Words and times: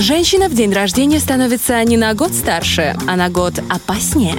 Женщина 0.00 0.48
в 0.48 0.54
день 0.54 0.72
рождения 0.72 1.20
становится 1.20 1.84
не 1.84 1.98
на 1.98 2.14
год 2.14 2.32
старше, 2.32 2.96
а 3.06 3.16
на 3.16 3.28
год 3.28 3.58
опаснее. 3.68 4.34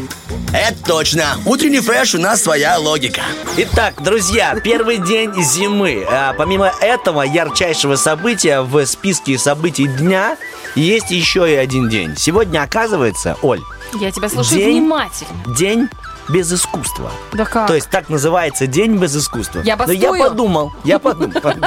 Это 0.53 0.83
точно. 0.83 1.25
Утренний 1.45 1.81
фреш 1.81 2.15
у 2.15 2.17
нас 2.19 2.41
своя 2.41 2.79
логика. 2.79 3.21
Итак, 3.57 4.02
друзья, 4.02 4.60
первый 4.63 4.97
день 4.97 5.32
зимы. 5.44 6.04
А, 6.10 6.34
помимо 6.34 6.74
этого 6.82 7.21
ярчайшего 7.21 7.96
события 7.96 8.62
в 8.62 8.84
списке 8.88 9.38
событий 9.38 9.86
дня 9.86 10.36
есть 10.74 11.11
еще 11.11 11.47
и 11.50 11.54
один 11.55 11.89
день. 11.89 12.16
Сегодня, 12.18 12.64
оказывается, 12.64 13.38
Оль, 13.43 13.62
Я 14.00 14.09
тебя 14.09 14.30
слушаю 14.30 14.57
День- 14.57 14.82
внимательно. 14.82 15.30
день 15.55 15.89
без 16.29 16.51
искусства. 16.51 17.11
Да 17.33 17.45
как? 17.45 17.67
То 17.67 17.75
есть 17.75 17.89
так 17.89 18.09
называется 18.09 18.67
день 18.67 18.97
без 18.97 19.15
искусства. 19.15 19.61
Я 19.63 19.75
Но 19.75 19.91
я 19.91 20.13
подумал, 20.13 20.73
я 20.83 20.99
подумал. 20.99 21.41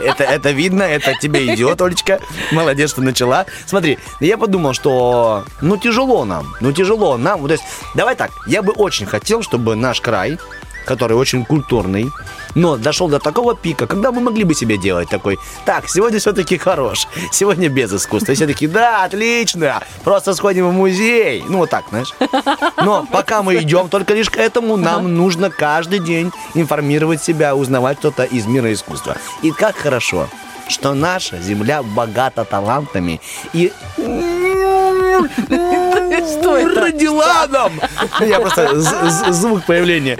Это, 0.00 0.24
это 0.24 0.50
видно, 0.50 0.82
это 0.82 1.14
тебе 1.20 1.54
идет, 1.54 1.80
Олечка. 1.80 2.20
Молодец, 2.50 2.90
что 2.90 3.00
начала. 3.00 3.46
Смотри, 3.64 3.98
я 4.20 4.36
подумал, 4.36 4.74
что 4.74 5.44
ну 5.60 5.76
тяжело 5.76 6.24
нам, 6.24 6.54
ну 6.60 6.72
тяжело 6.72 7.16
нам. 7.16 7.46
То 7.46 7.52
есть, 7.52 7.64
давай 7.94 8.16
так, 8.16 8.30
я 8.46 8.62
бы 8.62 8.72
очень 8.72 9.06
хотел, 9.06 9.42
чтобы 9.42 9.76
наш 9.76 10.00
край, 10.00 10.38
который 10.84 11.16
очень 11.16 11.44
культурный, 11.44 12.10
но 12.54 12.76
дошел 12.76 13.08
до 13.08 13.18
такого 13.18 13.54
пика, 13.56 13.86
когда 13.86 14.12
мы 14.12 14.20
могли 14.20 14.44
бы 14.44 14.54
себе 14.54 14.76
делать 14.76 15.08
такой, 15.08 15.38
так, 15.64 15.88
сегодня 15.88 16.18
все-таки 16.18 16.56
хорош, 16.58 17.06
сегодня 17.32 17.68
без 17.68 17.92
искусства. 17.92 18.32
И 18.32 18.34
все 18.34 18.46
таки 18.46 18.66
да, 18.66 19.04
отлично, 19.04 19.82
просто 20.04 20.34
сходим 20.34 20.68
в 20.68 20.72
музей. 20.72 21.44
Ну, 21.48 21.58
вот 21.58 21.70
так, 21.70 21.84
знаешь. 21.90 22.12
Но 22.78 23.06
пока 23.10 23.42
мы 23.42 23.56
идем 23.56 23.88
только 23.88 24.14
лишь 24.14 24.30
к 24.30 24.36
этому, 24.36 24.76
нам 24.76 25.14
нужно 25.14 25.50
каждый 25.50 25.98
день 25.98 26.32
информировать 26.54 27.22
себя, 27.22 27.54
узнавать 27.54 27.98
что-то 27.98 28.24
из 28.24 28.46
мира 28.46 28.72
искусства. 28.72 29.16
И 29.42 29.50
как 29.50 29.76
хорошо, 29.76 30.28
что 30.68 30.94
наша 30.94 31.40
земля 31.40 31.82
богата 31.82 32.44
талантами 32.44 33.20
и 33.52 33.72
Что 36.18 36.56
это? 36.56 36.80
родила 36.80 37.46
нам. 37.48 37.80
Я 38.20 38.40
просто 38.40 38.80
звук 39.32 39.64
появления. 39.64 40.16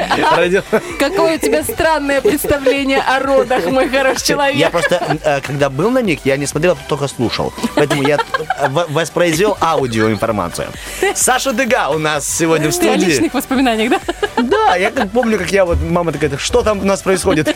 Какое 0.99 1.37
у 1.37 1.39
тебя 1.39 1.63
странное 1.63 2.21
представление 2.21 3.01
о 3.01 3.21
родах, 3.21 3.67
мой 3.67 3.89
хороший 3.89 4.27
человек. 4.27 4.57
Я 4.57 4.71
просто, 4.71 5.19
э, 5.23 5.41
когда 5.41 5.71
был 5.71 5.91
на 5.91 6.03
них, 6.03 6.21
я 6.25 6.37
не 6.37 6.47
смотрел, 6.47 6.77
только 6.89 7.09
слушал. 7.09 7.53
Поэтому 7.75 8.03
я 8.03 8.17
э, 8.17 8.69
воспроизвел 8.69 9.57
аудиоинформацию. 9.61 10.69
Саша 11.15 11.53
Дега 11.53 11.89
у 11.89 11.99
нас 11.99 12.27
сегодня 12.29 12.71
в 12.71 12.79
Ты 12.79 12.89
о 12.89 12.93
студии. 12.93 13.11
личных 13.11 13.35
воспоминаниях, 13.35 13.91
да? 13.91 14.43
Да, 14.43 14.77
я 14.77 14.91
как 14.91 15.11
помню, 15.11 15.39
как 15.39 15.51
я 15.53 15.65
вот, 15.65 15.79
мама 15.81 16.13
такая, 16.13 16.37
что 16.39 16.63
там 16.63 16.81
у 16.81 16.85
нас 16.85 17.03
происходит? 17.03 17.55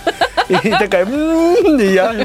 И 0.48 0.70
такая, 0.70 1.06
я! 1.06 2.25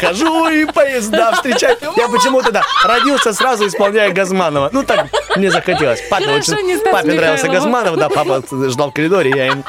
Хожу 0.00 0.48
и 0.48 0.64
поезда 0.64 1.32
встречать. 1.32 1.78
Я 1.96 2.08
почему-то, 2.08 2.52
да, 2.52 2.62
родился 2.84 3.32
сразу, 3.32 3.66
исполняя 3.66 4.10
Газманова. 4.10 4.70
Ну, 4.72 4.82
так 4.82 5.06
мне 5.36 5.50
захотелось. 5.50 6.00
Папе, 6.10 6.24
Хорошо, 6.26 6.52
очень, 6.52 6.78
папе 6.90 7.12
нравился. 7.12 7.48
Газманов, 7.48 7.96
да, 7.96 8.08
папа 8.08 8.42
ждал 8.68 8.90
в 8.90 8.94
коридоре, 8.94 9.30
я 9.30 9.46
им... 9.48 9.64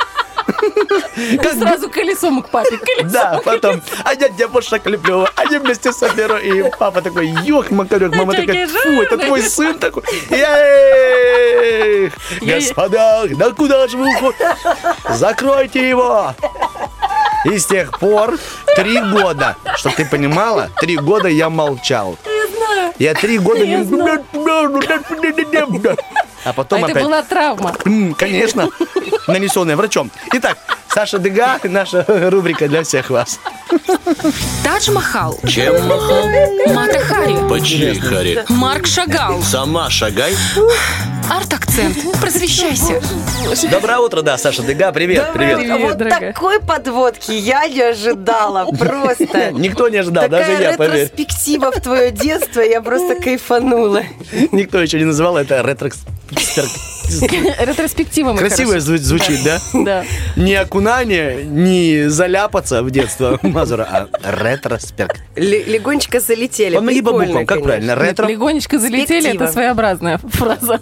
Ты 1.15 1.53
сразу 1.53 1.89
колесом 1.89 2.41
к 2.41 2.49
папе. 2.49 2.77
колесом. 2.77 3.09
Да, 3.11 3.41
потом, 3.43 3.81
а 4.03 4.13
я 4.13 4.29
девушка 4.29 4.79
Клеплева, 4.79 5.29
они 5.35 5.57
вместе 5.57 5.91
соберу. 5.93 6.37
И 6.37 6.69
папа 6.77 7.01
такой, 7.01 7.27
ёх, 7.45 7.71
макарек, 7.71 8.15
мама 8.15 8.33
такая, 8.33 8.67
фу, 8.67 9.01
это 9.01 9.17
твой 9.17 9.41
сын 9.41 9.77
такой. 9.79 10.03
Эх, 10.31 12.13
господа, 12.41 13.23
да 13.27 13.51
куда 13.51 13.87
же 13.87 13.97
вы 13.97 14.09
уходите? 14.09 14.55
Закройте 15.09 15.87
его. 15.87 16.35
И 17.45 17.57
с 17.57 17.65
тех 17.65 17.97
пор 17.99 18.37
три 18.75 18.99
года, 18.99 19.55
чтобы 19.75 19.95
ты 19.95 20.05
понимала, 20.05 20.69
три 20.79 20.97
года 20.97 21.27
я 21.27 21.49
молчал. 21.49 22.17
Я 22.25 22.47
знаю. 22.55 22.93
Я 22.99 23.13
три 23.13 23.37
года 23.37 23.65
не... 23.65 23.75
А 26.45 26.49
А 26.49 26.53
потом 26.53 26.83
это 26.83 26.91
опять... 26.91 27.03
была 27.03 27.23
травма. 27.23 27.75
Конечно, 28.17 28.69
нанесенная 29.27 29.75
врачом. 29.75 30.11
Итак, 30.33 30.57
Саша 30.87 31.17
Дега, 31.19 31.59
наша 31.63 32.05
рубрика 32.29 32.67
для 32.67 32.83
всех 32.83 33.09
вас. 33.09 33.39
Тадж 34.63 34.91
Махал, 34.91 35.39
Чем 35.47 35.87
махал? 35.87 36.27
Мата 36.73 36.99
Хари, 36.99 37.47
По 37.49 37.59
чьей 37.59 37.99
харе? 37.99 38.45
Марк 38.49 38.85
Шагал, 38.85 39.41
Сама 39.41 39.89
шагай. 39.89 40.35
Арт-акцент. 41.29 41.97
Просвещайся. 42.19 43.01
Доброе 43.69 43.99
утро, 43.99 44.21
да, 44.21 44.37
Саша 44.37 44.63
Дега, 44.63 44.91
привет, 44.91 45.31
привет. 45.33 45.57
Привет, 45.59 45.81
вот 45.81 45.97
дорогая. 45.97 46.33
такой 46.33 46.59
подводки 46.61 47.31
я 47.31 47.67
не 47.67 47.81
ожидала. 47.81 48.65
Просто. 48.79 49.51
Никто 49.51 49.89
не 49.89 49.97
ожидал, 49.97 50.25
Такая 50.25 50.47
даже 50.47 50.63
я, 50.63 50.73
поверь. 50.77 51.03
ретроспектива 51.03 51.71
в 51.71 51.81
твое 51.81 52.11
детство, 52.11 52.61
я 52.61 52.81
просто 52.81 53.15
кайфанула. 53.15 54.03
Никто 54.51 54.81
еще 54.81 54.99
не 54.99 55.05
называл 55.05 55.37
это 55.37 55.61
ретрокс... 55.61 55.99
Ретроспектива, 57.59 58.35
Красиво 58.35 58.77
зву- 58.77 58.97
звучит, 58.97 59.43
да? 59.43 59.59
Да. 59.73 60.05
Не 60.35 60.55
окунание, 60.55 61.43
не 61.43 62.09
заляпаться 62.09 62.81
в 62.81 62.89
детство 62.91 63.37
Мазура, 63.41 63.83
а 63.83 64.41
ретроспект. 64.43 65.17
Л- 65.35 65.43
легонечко 65.43 66.19
залетели. 66.19 66.75
Помоги 66.75 67.01
по 67.01 67.09
Прикольно, 67.11 67.25
буквам, 67.27 67.45
как 67.45 67.57
конечно. 67.59 67.67
правильно? 67.69 67.95
Ретро, 67.95 68.27
Легонечко 68.27 68.79
залетели, 68.79 69.05
Перспектива. 69.21 69.43
это 69.43 69.51
своеобразная 69.53 70.17
фраза. 70.17 70.79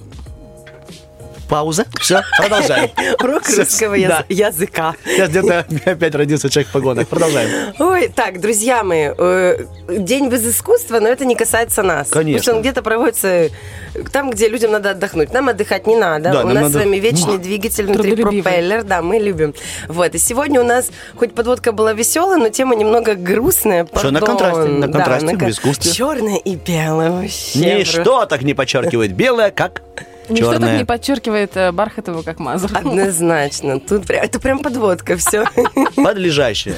Пауза, 1.51 1.85
все, 1.99 2.21
продолжаем. 2.37 2.89
Урок 3.21 3.43
русского 3.49 3.91
да. 3.97 4.23
яз- 4.29 4.53
языка. 4.55 4.95
Сейчас 5.05 5.29
где-то 5.29 5.65
опять 5.85 6.15
родился 6.15 6.49
человек 6.49 6.69
в 6.69 6.71
погонах. 6.71 7.07
Продолжаем. 7.09 7.73
Ой, 7.77 8.07
так, 8.07 8.39
друзья 8.39 8.85
мои, 8.85 9.09
э, 9.17 9.65
день 9.89 10.29
без 10.29 10.47
искусства, 10.47 11.01
но 11.01 11.09
это 11.09 11.25
не 11.25 11.35
касается 11.35 11.83
нас. 11.83 12.07
Конечно. 12.09 12.39
Потому 12.39 12.41
что 12.43 12.53
он 12.55 12.61
где-то 12.61 12.81
проводится 12.81 13.49
там, 14.13 14.29
где 14.29 14.47
людям 14.47 14.71
надо 14.71 14.91
отдохнуть. 14.91 15.33
Нам 15.33 15.49
отдыхать 15.49 15.87
не 15.87 15.97
надо. 15.97 16.31
Да, 16.31 16.43
у 16.45 16.47
нас 16.47 16.63
надо- 16.63 16.69
с 16.69 16.75
вами 16.75 16.95
вечный 16.97 17.37
двигатель 17.47 17.85
внутри 17.85 18.15
пропеллер. 18.15 18.83
Да, 18.83 19.01
мы 19.01 19.17
любим. 19.19 19.53
Вот. 19.89 20.15
И 20.15 20.17
сегодня 20.17 20.61
у 20.61 20.63
нас, 20.63 20.89
хоть 21.17 21.35
подводка 21.35 21.73
была 21.73 21.91
веселая, 21.91 22.37
но 22.39 22.47
тема 22.47 22.75
немного 22.75 23.15
грустная. 23.15 23.85
Что, 23.93 24.11
на 24.11 24.21
контрасте, 24.21 24.69
на 24.69 24.87
Да, 24.87 24.93
контрасте, 24.99 25.27
кон- 25.37 25.47
в 25.49 25.51
искусстве. 25.51 25.91
Черное 25.91 26.37
и 26.37 26.55
белое 26.55 27.11
вообще. 27.11 27.79
Ничто 27.79 28.25
так 28.25 28.41
не 28.43 28.53
подчеркивает 28.53 29.11
белое, 29.11 29.51
как 29.51 29.81
Ничто 30.31 30.53
так 30.53 30.61
не 30.61 30.67
черное. 30.67 30.85
подчеркивает 30.85 31.51
э, 31.55 31.71
Бархатова, 31.71 32.21
как 32.21 32.39
Мазур. 32.39 32.71
Однозначно. 32.73 33.79
Тут 33.79 34.07
прям, 34.07 34.23
это 34.23 34.39
прям 34.39 34.59
подводка, 34.59 35.17
все. 35.17 35.45
Подлежащее. 35.95 36.75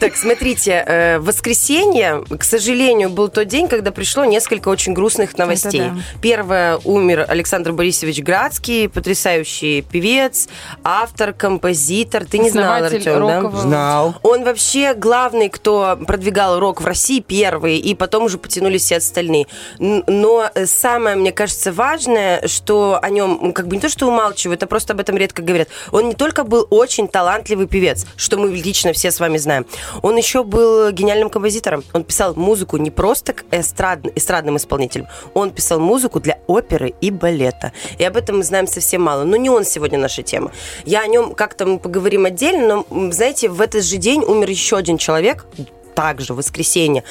Так, 0.00 0.16
смотрите, 0.16 0.84
э, 0.86 1.18
в 1.18 1.24
воскресенье, 1.24 2.24
к 2.38 2.44
сожалению, 2.44 3.10
был 3.10 3.28
тот 3.28 3.48
день, 3.48 3.68
когда 3.68 3.90
пришло 3.90 4.24
несколько 4.24 4.68
очень 4.68 4.92
грустных 4.92 5.36
новостей. 5.38 5.90
Да. 5.90 5.96
Первое, 6.20 6.78
умер 6.84 7.26
Александр 7.28 7.72
Борисович 7.72 8.20
Градский, 8.20 8.88
потрясающий 8.88 9.82
певец, 9.82 10.48
автор, 10.82 11.32
композитор. 11.32 12.24
Ты 12.24 12.38
не 12.38 12.50
знал, 12.50 12.84
Артем, 12.84 13.26
да? 13.26 13.50
Знал. 13.50 14.14
Он 14.22 14.44
вообще 14.44 14.94
главный, 14.94 15.48
кто 15.48 15.98
продвигал 16.06 16.58
рок 16.58 16.80
в 16.80 16.86
России 16.86 17.20
первый, 17.20 17.78
и 17.78 17.94
потом 17.94 18.24
уже 18.24 18.38
потянулись 18.38 18.82
все 18.82 18.96
остальные. 18.96 19.46
Но 19.78 20.50
э, 20.54 20.66
самое, 20.66 21.16
мне 21.16 21.32
кажется, 21.32 21.72
важное, 21.72 22.33
что 22.46 22.98
о 23.00 23.10
нем 23.10 23.52
как 23.52 23.68
бы 23.68 23.76
не 23.76 23.80
то, 23.80 23.88
что 23.88 24.06
умалчивают, 24.06 24.62
а 24.62 24.66
просто 24.66 24.92
об 24.92 25.00
этом 25.00 25.16
редко 25.16 25.42
говорят. 25.42 25.68
Он 25.92 26.08
не 26.08 26.14
только 26.14 26.44
был 26.44 26.66
очень 26.70 27.08
талантливый 27.08 27.66
певец, 27.66 28.06
что 28.16 28.36
мы 28.36 28.48
лично 28.50 28.92
все 28.92 29.10
с 29.10 29.20
вами 29.20 29.38
знаем, 29.38 29.66
он 30.02 30.16
еще 30.16 30.44
был 30.44 30.90
гениальным 30.90 31.30
композитором. 31.30 31.84
Он 31.92 32.04
писал 32.04 32.34
музыку 32.34 32.76
не 32.76 32.90
просто 32.90 33.32
к 33.32 33.44
эстрад- 33.50 34.12
эстрадным 34.14 34.56
исполнителям, 34.56 35.08
он 35.34 35.50
писал 35.50 35.80
музыку 35.80 36.20
для 36.20 36.38
оперы 36.46 36.94
и 37.00 37.10
балета. 37.10 37.72
И 37.98 38.04
об 38.04 38.16
этом 38.16 38.38
мы 38.38 38.44
знаем 38.44 38.66
совсем 38.66 39.02
мало. 39.02 39.24
Но 39.24 39.36
не 39.36 39.50
он 39.50 39.64
сегодня 39.64 39.98
наша 39.98 40.22
тема. 40.22 40.50
Я 40.84 41.00
о 41.02 41.06
нем 41.06 41.34
как-то 41.34 41.66
мы 41.66 41.78
поговорим 41.78 42.24
отдельно, 42.24 42.84
но, 42.90 43.12
знаете, 43.12 43.48
в 43.48 43.60
этот 43.60 43.84
же 43.84 43.96
день 43.96 44.22
умер 44.22 44.48
еще 44.50 44.76
один 44.76 44.98
человек, 44.98 45.46
также 45.94 46.34
в 46.34 46.38
воскресенье, 46.38 47.04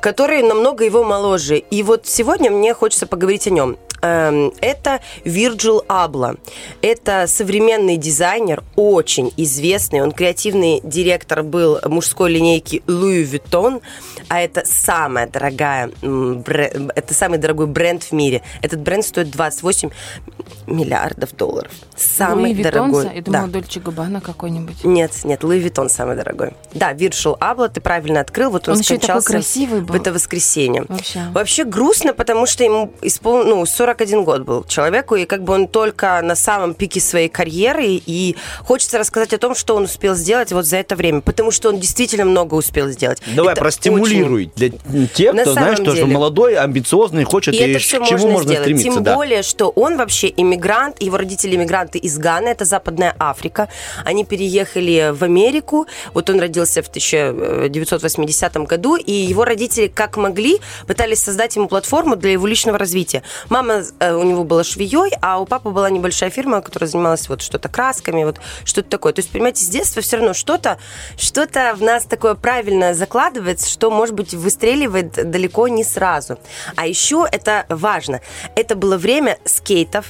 который 0.00 0.42
намного 0.42 0.84
его 0.84 1.02
моложе. 1.02 1.58
И 1.58 1.82
вот 1.82 2.06
сегодня 2.06 2.50
мне 2.50 2.72
хочется 2.72 3.06
поговорить 3.06 3.46
о 3.48 3.50
нем. 3.50 3.76
Эм, 4.02 4.52
Это 4.60 5.00
Вирджил 5.24 5.84
Абла. 5.88 6.36
Это 6.82 7.26
современный 7.26 7.96
дизайнер, 7.96 8.62
очень 8.76 9.32
известный. 9.36 10.02
Он 10.02 10.12
креативный 10.12 10.80
директор 10.84 11.42
был 11.42 11.78
мужской 11.84 12.30
линейки 12.32 12.82
Louis 12.86 13.24
Vuitton, 13.24 13.82
а 14.28 14.40
это 14.40 14.62
самая 14.64 15.26
дорогая, 15.26 15.90
это 16.02 17.14
самый 17.14 17.38
дорогой 17.38 17.66
бренд 17.66 18.02
в 18.04 18.12
мире. 18.12 18.42
Этот 18.62 18.80
бренд 18.80 19.04
стоит 19.04 19.30
28 19.30 19.90
миллиардов 20.66 21.34
долларов. 21.36 21.72
Самый 21.96 22.52
Луи 22.52 22.62
дорогой. 22.62 22.88
Виттонса? 23.04 23.14
Я 23.16 23.22
Да. 23.22 23.32
думала, 23.32 23.48
Дольче 23.48 23.80
Габбана 23.80 24.20
какой-нибудь. 24.20 24.84
Нет, 24.84 25.12
нет, 25.24 25.42
Луи 25.42 25.58
Виттон 25.58 25.88
самый 25.88 26.16
дорогой. 26.16 26.52
Да, 26.72 26.92
Виршил 26.92 27.36
Абла, 27.40 27.68
ты 27.68 27.80
правильно 27.80 28.20
открыл. 28.20 28.50
Вот 28.50 28.68
он, 28.68 28.74
Он 28.74 28.80
еще 28.80 28.98
такой 28.98 29.22
красивый 29.22 29.80
был. 29.80 29.94
в 29.94 29.96
это 29.96 30.12
воскресенье. 30.12 30.84
Вообще. 30.88 31.20
Вообще 31.32 31.64
грустно, 31.64 32.12
потому 32.12 32.46
что 32.46 32.64
ему 32.64 32.92
испол... 33.02 33.44
ну, 33.44 33.64
41 33.88 34.24
год 34.24 34.42
был 34.42 34.64
человеку, 34.64 35.16
и 35.16 35.24
как 35.24 35.44
бы 35.44 35.54
он 35.54 35.66
только 35.66 36.20
на 36.22 36.34
самом 36.34 36.74
пике 36.74 37.00
своей 37.00 37.30
карьеры, 37.30 37.86
и 37.86 38.36
хочется 38.60 38.98
рассказать 38.98 39.32
о 39.32 39.38
том, 39.38 39.54
что 39.54 39.76
он 39.76 39.84
успел 39.84 40.14
сделать 40.14 40.52
вот 40.52 40.66
за 40.66 40.76
это 40.76 40.94
время, 40.94 41.22
потому 41.22 41.50
что 41.50 41.70
он 41.70 41.80
действительно 41.80 42.26
много 42.26 42.54
успел 42.54 42.88
сделать. 42.88 43.22
Давай 43.34 43.52
Это 43.52 43.62
простимулируй 43.62 44.50
для 44.54 44.70
тех, 45.14 45.32
На 45.32 45.42
кто, 45.42 45.52
знаешь, 45.52 45.78
что 45.78 45.94
деле. 45.94 46.04
молодой, 46.06 46.56
амбициозный, 46.56 47.24
хочет 47.24 47.54
И 47.54 47.56
и, 47.56 47.60
это 47.60 47.78
к 47.78 47.82
чему 47.82 48.02
можно, 48.02 48.28
можно 48.28 48.48
сделать. 48.50 48.64
стремиться. 48.64 48.90
Тем 48.90 49.02
да. 49.02 49.14
более, 49.14 49.42
что 49.42 49.68
он 49.70 49.96
вообще 49.96 50.32
иммигрант, 50.36 51.00
его 51.00 51.16
родители 51.16 51.56
иммигранты 51.56 51.98
из 51.98 52.18
Ганы, 52.18 52.48
это 52.48 52.66
Западная 52.66 53.14
Африка. 53.18 53.70
Они 54.04 54.26
переехали 54.26 55.14
в 55.14 55.24
Америку. 55.24 55.86
Вот 56.12 56.28
он 56.28 56.40
родился 56.40 56.82
в 56.82 56.88
1980 56.88 58.56
году, 58.66 58.96
и 58.96 59.12
его 59.12 59.46
родители 59.46 59.86
как 59.86 60.18
могли 60.18 60.60
пытались 60.86 61.22
создать 61.22 61.56
ему 61.56 61.68
платформу 61.68 62.16
для 62.16 62.32
его 62.32 62.46
личного 62.46 62.76
развития. 62.76 63.22
Мама 63.48 63.77
э, 64.00 64.12
у 64.14 64.22
него 64.22 64.44
была 64.44 64.64
швеей, 64.64 65.12
а 65.20 65.40
у 65.40 65.46
папы 65.46 65.70
была 65.70 65.90
небольшая 65.90 66.30
фирма, 66.30 66.60
которая 66.60 66.88
занималась 66.88 67.28
вот 67.28 67.42
что-то 67.42 67.68
красками, 67.68 68.24
вот 68.24 68.40
что-то 68.64 68.88
такое. 68.88 69.12
То 69.12 69.20
есть, 69.20 69.30
понимаете, 69.30 69.64
с 69.64 69.68
детства 69.68 70.02
все 70.02 70.16
равно 70.16 70.34
что-то, 70.34 70.78
что-то 71.16 71.74
в 71.76 71.82
нас 71.82 72.04
такое 72.04 72.34
правильное 72.34 72.94
закладывается, 72.94 73.68
что, 73.68 73.90
может 73.90 74.14
быть, 74.14 74.34
выстреливает 74.34 75.30
далеко 75.30 75.68
не 75.68 75.84
сразу. 75.84 76.38
А 76.76 76.86
еще 76.86 77.26
это 77.30 77.66
важно. 77.68 78.20
Это 78.54 78.76
было 78.76 78.96
время 78.96 79.38
скейтов, 79.44 80.06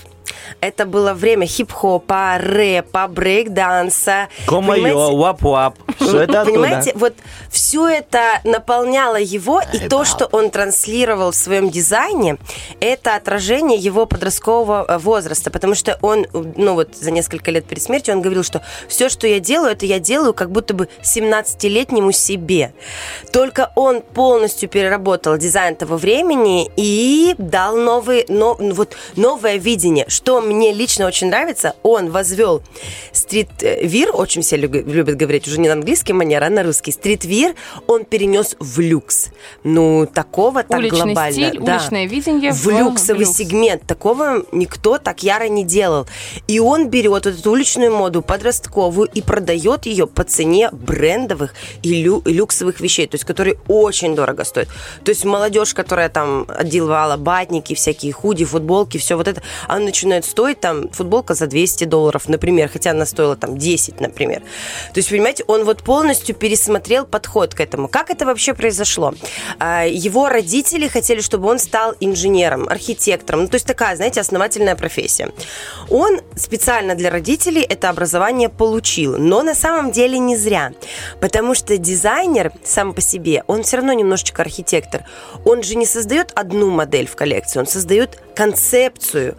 это 0.61 0.87
было 0.87 1.15
время 1.15 1.47
хип-хопа, 1.47 2.39
рэпа, 2.39 3.09
брейк-данса. 3.09 4.29
Понимаете? 4.47 5.17
вап-вап. 5.17 5.75
Все 5.99 6.21
это 6.23 6.43
оттуда. 6.43 6.59
Понимаете, 6.59 6.93
вот 6.95 7.15
все 7.51 7.89
это 7.89 8.41
наполняло 8.45 9.17
его, 9.17 9.61
и 9.73 9.89
то, 9.89 10.05
что 10.05 10.27
он 10.27 10.51
транслировал 10.51 11.33
в 11.33 11.37
своем 11.37 11.71
дизайне, 11.71 12.39
это 12.81 13.17
отражение 13.17 13.79
его 13.79 14.07
подросткового 14.07 14.85
э, 14.89 14.99
возраста, 14.99 15.51
потому 15.51 15.75
что 15.75 15.99
он, 16.03 16.27
ну 16.33 16.75
вот 16.75 16.97
за 16.97 17.11
несколько 17.11 17.51
лет 17.51 17.65
перед 17.67 17.83
смертью, 17.83 18.15
он 18.15 18.23
говорил, 18.23 18.43
что 18.45 18.63
все, 18.89 19.09
что 19.09 19.27
я 19.27 19.41
делаю, 19.41 19.73
это 19.73 19.87
я 19.87 19.99
делаю 19.99 20.35
как 20.35 20.51
будто 20.51 20.75
бы 20.75 20.89
17-летнему 21.03 22.13
себе. 22.13 22.73
Только 23.33 23.73
он 23.75 24.03
полностью 24.03 24.69
переработал 24.69 25.37
дизайн 25.37 25.77
того 25.77 25.97
времени 25.97 26.71
и 26.77 27.35
дал 27.39 27.77
новый, 27.77 28.25
но, 28.29 28.57
вот, 28.59 28.97
новое 29.17 29.57
видение. 29.57 30.07
Что 30.19 30.41
мне 30.41 30.73
лично 30.73 31.07
очень 31.07 31.29
нравится, 31.29 31.75
он 31.85 32.11
возвел 32.11 32.61
стрит-вир, 33.13 34.11
очень 34.13 34.43
все 34.43 34.57
лю- 34.57 34.69
любят 34.85 35.15
говорить 35.17 35.47
уже 35.47 35.61
не 35.61 35.69
на 35.69 35.75
английский 35.75 36.13
манер, 36.13 36.43
а 36.43 36.51
на 36.51 36.65
русский. 36.65 36.91
Стрит-вир 36.91 37.55
он 37.87 38.05
перенес 38.05 38.57
в 38.59 38.81
люкс. 38.81 39.29
Ну, 39.63 40.09
такого 40.13 40.65
так 40.65 40.81
Уличный 40.81 41.15
глобально. 41.15 41.33
стиль, 41.33 41.59
уличное 41.61 42.07
видение 42.09 42.51
В 42.53 42.65
в 42.65 42.69
люксовый 42.69 43.27
люкс. 43.27 43.37
сегмент. 43.37 43.87
Такого 43.87 44.45
никто 44.51 44.99
так 44.99 45.23
яро 45.23 45.45
не 45.47 45.63
делал. 45.63 46.09
И 46.49 46.59
он 46.59 46.89
берет 46.91 47.11
вот 47.13 47.27
эту 47.27 47.53
уличную 47.53 47.95
моду 47.95 48.21
подростковую 48.21 49.09
и 49.15 49.23
продает 49.23 49.87
ее 49.87 50.09
по 50.09 50.25
цене 50.25 50.69
брендовых 50.73 51.55
и, 51.85 51.95
лю- 52.03 52.23
и 52.27 52.33
люксовых 52.33 52.81
вещей, 52.81 53.07
то 53.07 53.15
есть 53.15 53.25
которые 53.25 53.57
очень 53.69 54.17
дорого 54.17 54.43
стоят. 54.43 54.69
То 55.05 55.11
есть 55.13 55.25
молодежь, 55.25 55.75
которая 55.75 56.09
там 56.09 56.45
одевала 56.49 57.17
батники, 57.17 57.75
всякие 57.75 58.13
худи, 58.13 58.45
футболки, 58.45 58.99
все 58.99 59.17
вот 59.17 59.29
это, 59.29 59.43
она 59.69 59.93
начинает 59.99 60.25
стоить 60.25 60.61
там 60.61 60.89
футболка 60.91 61.35
за 61.35 61.49
200 61.49 61.85
долларов, 61.85 62.29
например, 62.29 62.69
хотя 62.73 62.93
она 62.93 63.05
стоила 63.05 63.35
там 63.37 63.59
10, 63.59 64.01
например. 64.01 64.43
То 64.95 64.99
есть, 64.99 65.11
понимаете, 65.11 65.45
он 65.49 65.65
вот 65.65 65.83
полностью 65.83 66.37
пересмотрел 66.37 67.05
подход 67.05 67.55
к 67.55 67.61
этому. 67.61 67.89
Как 67.89 68.11
это 68.11 68.25
вообще 68.25 68.55
произошло? 68.55 69.13
А, 69.59 69.87
Его 69.87 70.29
родители 70.29 70.87
хотели, 70.87 71.21
чтобы 71.21 71.49
он 71.49 71.59
стал 71.59 71.95
инженером, 71.99 72.69
архитектором. 72.69 73.43
Ну, 73.43 73.49
то 73.49 73.57
есть 73.57 73.67
такая, 73.67 73.97
знаете, 73.97 74.21
основательная 74.21 74.77
профессия. 74.77 75.33
Он 75.91 76.21
специально 76.37 76.95
для 76.95 77.11
родителей 77.11 77.63
это 77.63 77.89
образование 77.89 78.49
получил, 78.49 79.19
но 79.19 79.43
на 79.43 79.55
самом 79.55 79.91
деле 79.91 80.21
не 80.21 80.37
зря. 80.37 80.73
Потому 81.21 81.55
что 81.55 81.77
дизайнер 81.77 82.53
сам 82.63 82.95
по 82.95 83.01
себе, 83.01 83.43
он 83.49 83.65
все 83.65 83.79
равно 83.79 83.93
немножечко 83.95 84.43
архитектор. 84.43 85.05
Он 85.45 85.65
же 85.65 85.75
не 85.75 85.87
создает 85.87 86.31
одну 86.37 86.71
модель 86.71 87.09
в 87.09 87.17
коллекции, 87.17 87.59
он 87.59 87.67
создает 87.67 88.19
концепцию 88.37 89.37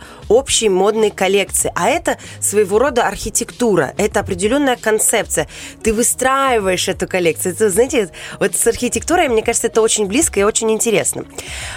общей 0.49 0.67
модной 0.69 1.11
коллекции. 1.11 1.71
А 1.75 1.89
это 1.89 2.17
своего 2.39 2.79
рода 2.79 3.03
архитектура, 3.03 3.93
это 3.97 4.21
определенная 4.21 4.77
концепция. 4.77 5.47
Ты 5.83 5.93
выстраиваешь 5.93 6.87
эту 6.87 7.07
коллекцию. 7.07 7.53
Это, 7.53 7.69
знаете, 7.69 8.09
вот 8.39 8.55
с 8.55 8.65
архитектурой, 8.65 9.29
мне 9.29 9.43
кажется, 9.43 9.67
это 9.67 9.79
очень 9.81 10.07
близко 10.07 10.39
и 10.39 10.43
очень 10.43 10.71
интересно. 10.71 11.25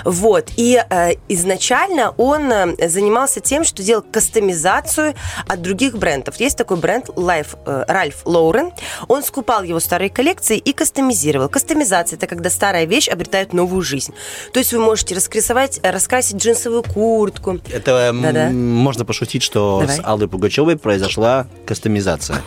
Вот. 0.06 0.48
И 0.56 0.82
э, 0.88 1.10
изначально 1.28 2.14
он 2.16 2.50
э, 2.50 2.88
занимался 2.88 3.40
тем, 3.40 3.64
что 3.64 3.82
делал 3.82 4.02
кастомизацию 4.10 5.14
от 5.46 5.60
других 5.60 5.98
брендов. 5.98 6.36
Есть 6.40 6.56
такой 6.56 6.78
бренд 6.78 7.10
Life, 7.10 7.58
э, 7.66 7.84
Ralph 7.86 8.24
Lauren. 8.24 8.72
Он 9.06 9.22
скупал 9.22 9.64
его 9.64 9.80
старые 9.80 10.08
коллекции 10.08 10.56
и 10.56 10.72
кастомизировал. 10.72 11.50
Кастомизация– 11.50 12.16
это 12.18 12.26
когда 12.26 12.48
старая 12.48 12.86
вещь 12.86 13.10
обретает 13.10 13.52
новую 13.52 13.82
жизнь. 13.82 14.14
То 14.54 14.60
есть 14.60 14.72
вы 14.72 14.78
можете 14.78 15.14
раскрасовать, 15.14 15.78
раскрасить 15.82 16.36
джинсовую 16.36 16.82
куртку, 16.82 17.58
Это 17.70 17.90
м, 17.90 18.22
Да-да. 18.22 18.61
Можно 18.62 19.04
пошутить, 19.04 19.42
что 19.42 19.80
Давай. 19.80 19.96
с 19.96 20.00
Аллой 20.04 20.28
Пугачевой 20.28 20.76
произошла 20.76 21.46
кастомизация. 21.66 22.38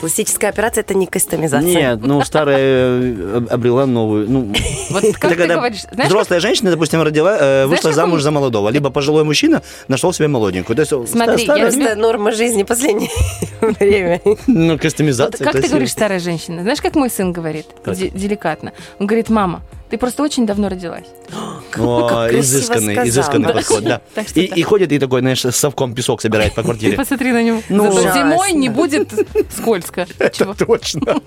Пластическая 0.00 0.50
операция– 0.50 0.82
это 0.82 0.94
не 0.94 1.08
кастомизация. 1.08 1.68
Нет, 1.68 1.98
ну 2.02 2.22
старая 2.22 2.56
э, 2.60 3.46
обрела 3.50 3.84
новую. 3.84 4.30
Ну, 4.30 4.54
Вот 4.90 5.02
как 5.18 5.34
ты 5.36 5.46
говоришь, 5.46 5.82
знаешь, 5.90 6.08
взрослая 6.08 6.38
женщина, 6.38 6.70
допустим, 6.70 7.02
родила, 7.02 7.36
э, 7.36 7.66
вышла 7.66 7.92
замуж 7.92 8.22
за 8.22 8.30
молодого, 8.30 8.68
либо 8.68 8.90
пожилой 8.90 9.24
мужчина 9.24 9.60
нашел 9.88 10.12
себе 10.12 10.28
молоденькую. 10.28 10.76
То 10.76 10.82
есть 10.82 11.10
Смотри, 11.10 11.42
ста- 11.44 11.56
я 11.56 11.70
старая- 11.72 11.72
Просто 11.72 11.96
норма 11.96 12.30
жизни 12.30 12.62
последнее 12.62 13.10
время. 13.60 14.20
ну, 14.46 14.72
Вот 14.72 14.80
кастомизация. 14.80 15.44
как 15.44 15.60
ты 15.60 15.66
говоришь, 15.68 15.90
старая 15.90 16.20
женщина? 16.20 16.62
Знаешь, 16.62 16.80
как 16.80 16.94
мой 16.94 17.10
сын 17.10 17.32
говорит? 17.32 17.66
Деликатно. 17.84 18.72
Он 19.00 19.06
говорит, 19.08 19.30
мама, 19.30 19.62
ты 19.90 19.98
просто 19.98 20.22
очень 20.22 20.46
давно 20.46 20.68
родилась. 20.68 21.04
О, 21.78 22.28
изысканный, 22.32 22.94
сказал. 22.94 23.08
изысканный 23.08 23.48
Да. 23.48 23.54
подход, 23.54 23.84
да. 23.84 24.00
И, 24.34 24.40
и 24.40 24.62
ходит 24.62 24.90
и 24.92 24.98
такой, 24.98 25.20
знаешь, 25.20 25.44
с 25.44 25.52
совком 25.56 25.94
песок 25.94 26.20
собирает 26.22 26.54
по 26.54 26.62
Ты 26.62 26.66
квартире. 26.66 26.96
посмотри 26.96 27.32
на 27.32 27.42
него. 27.42 27.62
Ну, 27.68 27.92
Зато 27.92 28.12
зимой 28.18 28.52
не 28.52 28.68
будет 28.68 29.12
скользко. 29.56 30.06
Чего? 30.32 30.54
Точно. 30.54 31.20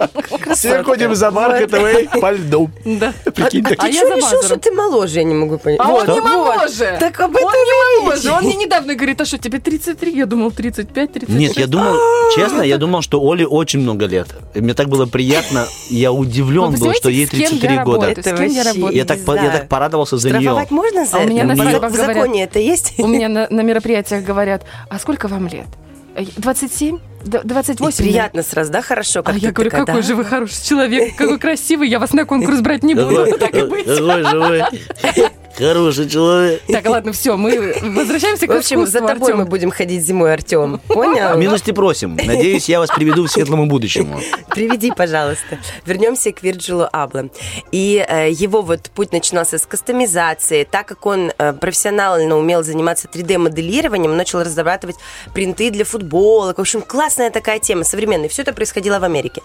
Все 0.55 0.83
ходим 0.83 1.15
за 1.15 1.31
маркетовой 1.31 2.09
по 2.19 2.31
льду. 2.31 2.69
Да. 2.85 3.13
Прикинь, 3.33 3.65
А 3.65 3.73
А 3.77 3.85
ты 3.85 3.91
я 3.91 3.99
что 3.99 4.07
за 4.09 4.15
решил, 4.15 4.43
что 4.43 4.57
ты 4.57 4.71
моложе, 4.71 5.19
я 5.19 5.23
не 5.23 5.33
могу 5.35 5.57
понять. 5.57 5.79
А 5.81 5.91
он 5.93 6.07
не 6.07 6.21
моложе. 6.21 6.97
Так 6.99 7.19
об 7.19 7.35
этом 7.35 7.49
не 7.49 8.01
моложе. 8.05 8.31
Он 8.31 8.43
мне 8.43 8.55
недавно 8.55 8.95
говорит, 8.95 9.21
а 9.21 9.25
что, 9.25 9.37
тебе 9.37 9.59
33? 9.59 10.17
Я 10.17 10.25
думал, 10.25 10.51
35, 10.51 11.13
36. 11.13 11.39
Нет, 11.39 11.57
я 11.57 11.67
думал, 11.67 11.95
честно, 12.35 12.61
я 12.61 12.77
думал, 12.77 13.01
что 13.01 13.21
Оле 13.21 13.45
очень 13.47 13.79
много 13.79 14.05
лет. 14.05 14.27
Мне 14.55 14.73
так 14.73 14.89
было 14.89 15.05
приятно, 15.05 15.65
я 15.89 16.11
удивлен 16.11 16.71
был, 16.75 16.93
что 16.93 17.09
ей 17.09 17.27
представляете, 17.27 17.27
с 17.27 17.49
кем 17.49 17.59
33 17.59 17.75
я 17.75 17.83
года. 17.83 18.07
работаю? 18.07 18.23
Я 18.51 18.61
Это 18.61 18.73
работаю? 18.73 18.95
Я 18.97 19.05
так, 19.05 19.19
я 19.27 19.51
так 19.51 19.67
порадовался 19.69 20.17
за 20.17 20.29
нее. 20.29 20.39
Штрафовать 20.41 20.71
можно 20.71 21.05
за 21.05 21.17
А 21.17 21.19
у 21.21 21.27
меня 21.27 21.43
это? 21.43 21.55
на 21.55 21.89
В- 21.89 21.95
законе 21.95 22.43
это 22.43 22.59
есть? 22.59 22.93
У 22.99 23.07
меня 23.07 23.29
на, 23.29 23.47
на 23.49 23.61
мероприятиях 23.61 24.23
говорят, 24.23 24.63
а 24.89 24.99
сколько 24.99 25.27
вам 25.27 25.47
лет? 25.47 25.67
Э, 26.15 26.23
27? 26.37 26.99
Д- 27.23 27.41
28? 27.43 28.03
И 28.03 28.07
приятно 28.09 28.43
сразу, 28.43 28.71
да, 28.71 28.81
хорошо? 28.81 29.21
А 29.21 29.23
как 29.23 29.35
я 29.35 29.49
ты 29.49 29.53
говорю, 29.53 29.69
такая, 29.71 29.85
какой 29.85 30.01
да? 30.01 30.07
же 30.07 30.15
вы 30.15 30.25
хороший 30.25 30.63
человек, 30.65 31.15
какой 31.15 31.39
красивый, 31.39 31.87
я 31.87 31.99
вас 31.99 32.11
на 32.13 32.25
конкурс 32.25 32.59
брать 32.61 32.83
не 32.83 32.95
буду, 32.95 33.37
так 33.39 33.53
и 33.55 33.61
быть. 33.63 33.87
Живой, 33.87 34.23
хороший 35.55 36.09
человек. 36.09 36.61
Так, 36.67 36.85
ладно, 36.85 37.11
все, 37.11 37.37
мы 37.37 37.75
возвращаемся 37.81 38.47
к 38.47 38.49
В 38.49 38.57
общем, 38.57 38.85
за 38.85 38.99
тобой 38.99 39.33
мы 39.33 39.41
Артём. 39.41 39.49
будем 39.49 39.71
ходить 39.71 40.05
зимой, 40.05 40.33
Артем. 40.33 40.79
Понял? 40.87 41.37
Милости 41.37 41.71
просим. 41.71 42.15
Надеюсь, 42.15 42.69
я 42.69 42.79
вас 42.79 42.89
приведу 42.89 43.25
к 43.25 43.29
светлому 43.29 43.65
будущему. 43.65 44.19
Приведи, 44.49 44.91
пожалуйста. 44.91 45.59
Вернемся 45.85 46.31
к 46.31 46.43
Вирджилу 46.43 46.87
Абло. 46.91 47.29
И 47.71 48.05
э, 48.07 48.29
его 48.31 48.61
вот 48.61 48.89
путь 48.93 49.11
начинался 49.11 49.57
с 49.57 49.65
кастомизации. 49.65 50.63
Так 50.63 50.87
как 50.87 51.05
он 51.05 51.31
э, 51.37 51.53
профессионально 51.53 52.37
умел 52.37 52.63
заниматься 52.63 53.07
3D-моделированием, 53.07 54.15
начал 54.15 54.39
разрабатывать 54.41 54.97
принты 55.33 55.69
для 55.71 55.85
футболок. 55.85 56.57
В 56.57 56.61
общем, 56.61 56.81
классная 56.81 57.29
такая 57.29 57.59
тема, 57.59 57.83
современная. 57.83 58.29
Все 58.29 58.41
это 58.41 58.53
происходило 58.53 58.99
в 58.99 59.03
Америке. 59.03 59.41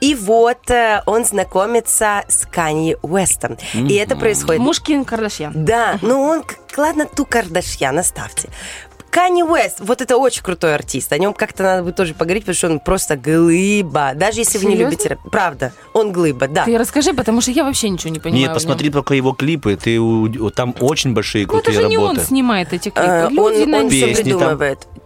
И 0.00 0.14
вот 0.14 0.70
э, 0.70 1.02
он 1.06 1.24
знакомится 1.24 2.24
с 2.28 2.46
Канье 2.46 2.98
Уэстом. 3.02 3.56
И 3.74 3.94
это 3.94 4.16
происходит... 4.16 4.60
Муж 4.60 4.80
Ким 4.80 5.04
Кардашьян. 5.52 5.64
Да, 5.64 5.98
ну 6.02 6.20
он, 6.22 6.44
ладно, 6.76 7.06
ту 7.06 7.24
Кардашьян 7.24 7.98
оставьте. 7.98 8.48
Канни 9.10 9.42
Уэст, 9.42 9.80
вот 9.80 10.00
это 10.00 10.16
очень 10.16 10.40
крутой 10.44 10.76
артист. 10.76 11.12
О 11.12 11.18
нем 11.18 11.34
как-то 11.34 11.64
надо 11.64 11.82
будет 11.82 11.96
тоже 11.96 12.14
поговорить, 12.14 12.44
потому 12.44 12.54
что 12.54 12.68
он 12.68 12.78
просто 12.78 13.16
глыба. 13.16 14.12
Даже 14.14 14.38
если 14.38 14.58
вы 14.58 14.66
не 14.66 14.70
Серьезно? 14.74 14.90
любите 14.92 15.08
рэп. 15.08 15.18
Правда, 15.32 15.72
он 15.92 16.12
глыба, 16.12 16.46
да. 16.46 16.64
Ты 16.64 16.78
расскажи, 16.78 17.12
потому 17.12 17.40
что 17.40 17.50
я 17.50 17.64
вообще 17.64 17.88
ничего 17.88 18.10
не 18.12 18.20
понимаю. 18.20 18.42
Нет, 18.44 18.54
посмотри 18.54 18.88
только 18.88 19.14
его 19.14 19.32
клипы. 19.32 19.74
Ты 19.76 19.98
там 20.54 20.76
очень 20.78 21.12
большие 21.12 21.44
Ну 21.44 21.54
это 21.54 21.62
крутые 21.64 21.82
же 21.82 21.88
не 21.88 21.98
он 21.98 22.10
работы. 22.10 22.24
снимает 22.24 22.72
эти 22.72 22.90
клипы. 22.90 23.00
Э, 23.00 23.28
Люди 23.30 23.62
он 23.64 23.70
на 23.70 23.78
он 23.78 23.90
все 23.90 24.06
Песни 24.14 24.32
там. 24.32 24.58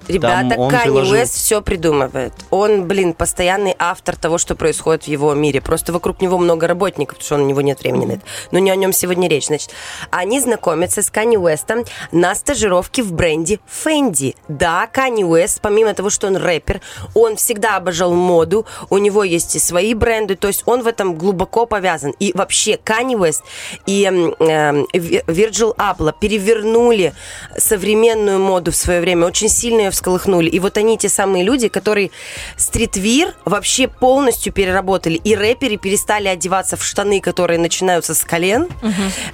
Ребята, 0.08 0.54
он 0.58 0.70
Канни 0.70 0.84
приложил- 0.84 1.14
Уэст 1.14 1.34
все 1.34 1.62
придумывает. 1.62 2.32
Он, 2.50 2.84
блин, 2.84 3.14
постоянный 3.14 3.74
автор 3.78 4.16
того, 4.16 4.38
что 4.38 4.54
происходит 4.54 5.04
в 5.04 5.08
его 5.08 5.32
мире. 5.34 5.60
Просто 5.60 5.92
вокруг 5.92 6.20
него 6.20 6.38
много 6.38 6.66
работников, 6.66 7.18
потому 7.18 7.26
что 7.26 7.44
у 7.44 7.48
него 7.48 7.60
нет 7.60 7.80
времени 7.80 8.04
на 8.06 8.12
это. 8.12 8.22
Но 8.50 8.58
не 8.58 8.70
о 8.70 8.76
нем 8.76 8.92
сегодня 8.92 9.28
речь. 9.28 9.46
Значит, 9.46 9.70
они 10.10 10.40
знакомятся 10.40 11.02
с 11.02 11.10
Канни 11.10 11.36
Уэстом 11.36 11.84
на 12.12 12.34
стажировке 12.34 13.02
в 13.02 13.12
бренде 13.12 13.60
Фэнди. 13.66 14.36
Да, 14.48 14.86
Канни 14.86 15.24
Уэст, 15.24 15.60
помимо 15.60 15.94
того, 15.94 16.10
что 16.10 16.26
он 16.26 16.36
рэпер, 16.36 16.80
он 17.14 17.36
всегда 17.36 17.76
обожал 17.76 18.12
моду, 18.12 18.66
у 18.90 18.98
него 18.98 19.24
есть 19.24 19.56
и 19.56 19.58
свои 19.58 19.94
бренды, 19.94 20.36
то 20.36 20.48
есть 20.48 20.62
он 20.66 20.82
в 20.82 20.86
этом 20.86 21.14
глубоко 21.16 21.66
повязан. 21.66 22.14
И 22.18 22.32
вообще 22.34 22.78
Канни 22.82 23.16
Уэст 23.16 23.42
и 23.86 24.04
эм, 24.04 24.34
эм, 24.38 24.86
Вирджил 24.92 25.74
Абла 25.78 26.12
перевернули 26.12 27.14
современную 27.56 28.38
моду 28.38 28.72
в 28.72 28.76
свое 28.76 29.00
время, 29.00 29.26
очень 29.26 29.48
сильно 29.48 29.82
ее 29.82 29.90
всколыхнули. 29.94 30.48
И 30.48 30.58
вот 30.60 30.76
они 30.76 30.98
те 30.98 31.08
самые 31.08 31.44
люди, 31.44 31.68
которые 31.68 32.10
стритвир 32.56 33.34
вообще 33.44 33.88
полностью 33.88 34.52
переработали. 34.52 35.14
И 35.14 35.34
рэперы 35.34 35.76
перестали 35.76 36.28
одеваться 36.28 36.76
в 36.76 36.84
штаны, 36.84 37.20
которые 37.20 37.58
начинаются 37.58 38.14
с 38.14 38.22
колен. 38.24 38.68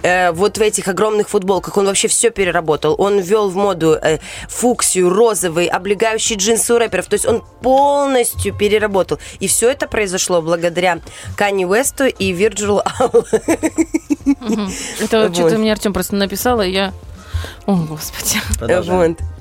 Э, 0.02 0.30
вот 0.32 0.58
в 0.58 0.60
этих 0.60 0.88
огромных 0.88 1.28
футболках. 1.28 1.76
Он 1.76 1.86
вообще 1.86 2.08
все 2.08 2.30
переработал. 2.30 2.94
Он 2.98 3.18
ввел 3.18 3.48
в 3.48 3.56
моду 3.56 3.98
э, 4.00 4.18
фуксию, 4.48 5.10
розовый, 5.10 5.66
облегающий 5.66 6.36
джинсы 6.36 6.74
у 6.74 6.78
рэперов. 6.78 7.06
То 7.06 7.14
есть 7.14 7.26
он 7.26 7.42
полностью 7.62 8.54
переработал. 8.54 9.18
И 9.40 9.48
все 9.48 9.70
это 9.70 9.88
произошло 9.88 10.42
благодаря 10.42 11.00
Канни 11.36 11.64
Уэсту 11.64 12.06
и 12.06 12.32
Вирджилу 12.32 12.82
Аллу. 12.98 13.24
Это 15.00 15.20
Вот. 15.30 15.34
что-то 15.34 15.58
мне 15.58 15.72
Артем 15.72 15.92
просто 15.92 16.16
написал, 16.16 16.60
и 16.60 16.70
я... 16.70 16.92
О, 17.66 17.74
господи. 17.74 18.40
Продолжаем. 18.58 19.16
Вот. 19.18 19.39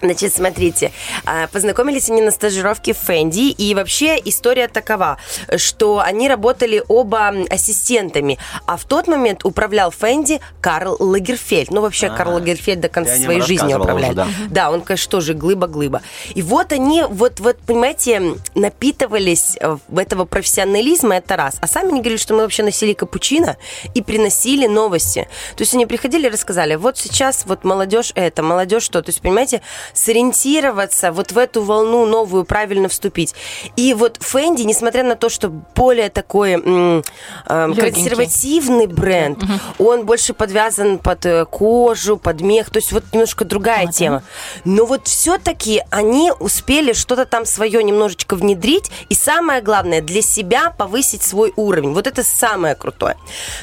Значит, 0.00 0.34
смотрите, 0.34 0.92
а, 1.24 1.48
познакомились 1.48 2.08
они 2.08 2.22
на 2.22 2.30
стажировке 2.30 2.92
в 2.92 2.98
Фэнди, 2.98 3.50
и 3.50 3.74
вообще 3.74 4.18
история 4.24 4.68
такова, 4.68 5.18
что 5.56 6.00
они 6.00 6.28
работали 6.28 6.82
оба 6.88 7.34
ассистентами, 7.50 8.38
а 8.66 8.76
в 8.76 8.84
тот 8.84 9.08
момент 9.08 9.44
управлял 9.44 9.90
Фэнди 9.90 10.40
Карл 10.60 10.96
Лагерфельд. 10.98 11.70
Ну, 11.70 11.80
вообще, 11.80 12.08
А, 12.08 12.16
Карл 12.16 12.34
Лагерфельд 12.34 12.80
до 12.80 12.88
конца 12.88 13.14
нем 13.16 13.24
своей 13.24 13.40
жизни 13.40 13.74
управляет. 13.74 14.16
уже, 14.18 14.26
да. 14.26 14.28
Да, 14.50 14.70
он, 14.70 14.82
конечно, 14.82 15.10
тоже 15.10 15.34
глыба-глыба. 15.34 16.02
И 16.34 16.42
вот 16.42 16.72
они, 16.72 17.02
вот, 17.08 17.40
вот, 17.40 17.58
понимаете, 17.58 18.36
напитывались 18.54 19.56
э, 19.60 19.76
в 19.88 19.98
этого 19.98 20.24
профессионализма, 20.24 21.16
это 21.16 21.36
раз. 21.36 21.56
А 21.60 21.66
сами 21.66 21.88
они 21.88 22.00
говорили, 22.00 22.18
что 22.18 22.34
мы 22.34 22.42
вообще 22.42 22.62
носили 22.62 22.92
капучино 22.92 23.56
и 23.94 24.02
приносили 24.02 24.66
новости. 24.66 25.28
То 25.56 25.62
есть 25.62 25.74
они 25.74 25.86
приходили 25.86 26.26
и 26.26 26.30
рассказали, 26.30 26.76
вот 26.76 26.98
сейчас 26.98 27.44
вот 27.46 27.64
молодежь 27.64 28.12
это, 28.14 28.42
молодежь 28.42 28.84
что. 28.84 29.02
То 29.02 29.10
есть, 29.10 29.20
понимаете, 29.20 29.60
сориентироваться 29.92 31.12
вот 31.12 31.32
в 31.32 31.38
эту 31.38 31.62
волну 31.62 32.06
новую, 32.06 32.44
правильно 32.44 32.88
вступить. 32.88 33.34
И 33.76 33.94
вот 33.94 34.18
Фэнди, 34.20 34.62
несмотря 34.62 35.02
на 35.04 35.16
то, 35.16 35.28
что 35.28 35.48
более 35.48 36.08
такой 36.10 36.52
э, 36.62 37.02
консервативный 37.46 38.86
бренд, 38.86 39.42
он 39.78 40.04
больше 40.06 40.34
подвязан 40.34 40.98
под 40.98 41.26
э, 41.26 41.44
кожу, 41.46 42.16
под 42.16 42.40
мех, 42.40 42.70
то 42.70 42.78
есть 42.78 42.92
вот 42.92 43.04
немножко 43.12 43.44
другая 43.44 43.86
да? 43.86 43.92
тема. 43.92 44.22
Но 44.64 44.84
вот 44.86 45.06
все-таки 45.06 45.82
они 45.90 46.32
успели 46.38 46.92
что-то 46.92 47.24
там 47.26 47.44
свое 47.44 47.82
немножечко 47.82 48.34
внедрить, 48.36 48.90
и 49.08 49.14
самое 49.14 49.60
главное, 49.62 50.00
для 50.00 50.22
себя 50.22 50.70
повысить 50.70 51.22
свой 51.22 51.52
уровень. 51.56 51.92
Вот 51.92 52.06
это 52.06 52.24
самое 52.24 52.74
крутое. 52.74 53.16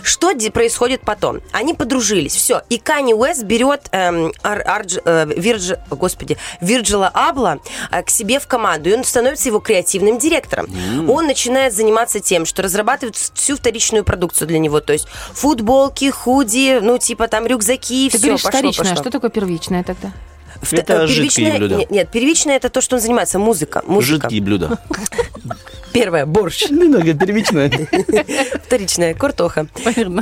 Что 0.03 0.31
ди- 0.31 0.49
происходит 0.49 1.01
потом? 1.01 1.41
Они 1.51 1.73
подружились, 1.73 2.35
все. 2.35 2.61
И 2.69 2.77
Канни 2.77 3.13
Уэст 3.13 3.43
берет 3.43 3.87
эм, 3.91 4.31
Ар- 4.43 4.61
Ардж- 4.65 5.01
э, 5.03 5.25
Вирдж- 5.35 5.77
господи, 5.89 6.14
Вирджила 6.61 7.07
Абла 7.13 7.59
э, 7.91 8.01
к 8.03 8.09
себе 8.09 8.39
в 8.39 8.47
команду, 8.47 8.89
и 8.89 8.93
он 8.93 9.03
становится 9.03 9.49
его 9.49 9.59
креативным 9.59 10.17
директором. 10.17 10.67
Он 11.09 11.25
начинает 11.27 11.73
заниматься 11.73 12.19
тем, 12.19 12.45
что 12.45 12.61
разрабатывает 12.63 13.15
всю 13.15 13.55
вторичную 13.57 14.03
продукцию 14.03 14.47
для 14.47 14.59
него, 14.59 14.79
то 14.79 14.93
есть 14.93 15.07
футболки, 15.33 16.09
худи, 16.09 16.79
ну 16.81 16.97
типа 16.97 17.27
там 17.27 17.45
рюкзаки, 17.45 18.09
Ты 18.09 18.17
все, 18.17 18.27
говоришь 18.27 18.43
пошло, 18.43 18.59
вторичное, 18.59 18.89
пошло. 18.91 19.03
что 19.03 19.11
такое 19.11 19.29
первичное 19.29 19.83
тогда? 19.83 20.11
Это 20.71 20.93
э, 21.03 21.07
жидкие 21.07 21.27
первичное- 21.47 21.57
блюда. 21.57 21.75
Нет, 21.75 21.91
нет, 21.91 22.09
первичное 22.11 22.55
это 22.55 22.69
то, 22.69 22.81
что 22.81 22.95
он 22.95 23.01
занимается, 23.01 23.39
музыка. 23.39 23.83
музыка. 23.85 24.23
Жидкие 24.29 24.41
блюда. 24.41 24.79
Первое, 25.95 26.25
борщ. 26.25 26.63
Немного 26.69 27.13
первичное. 27.13 27.71
Вторичная, 28.65 29.13
картоха. 29.13 29.67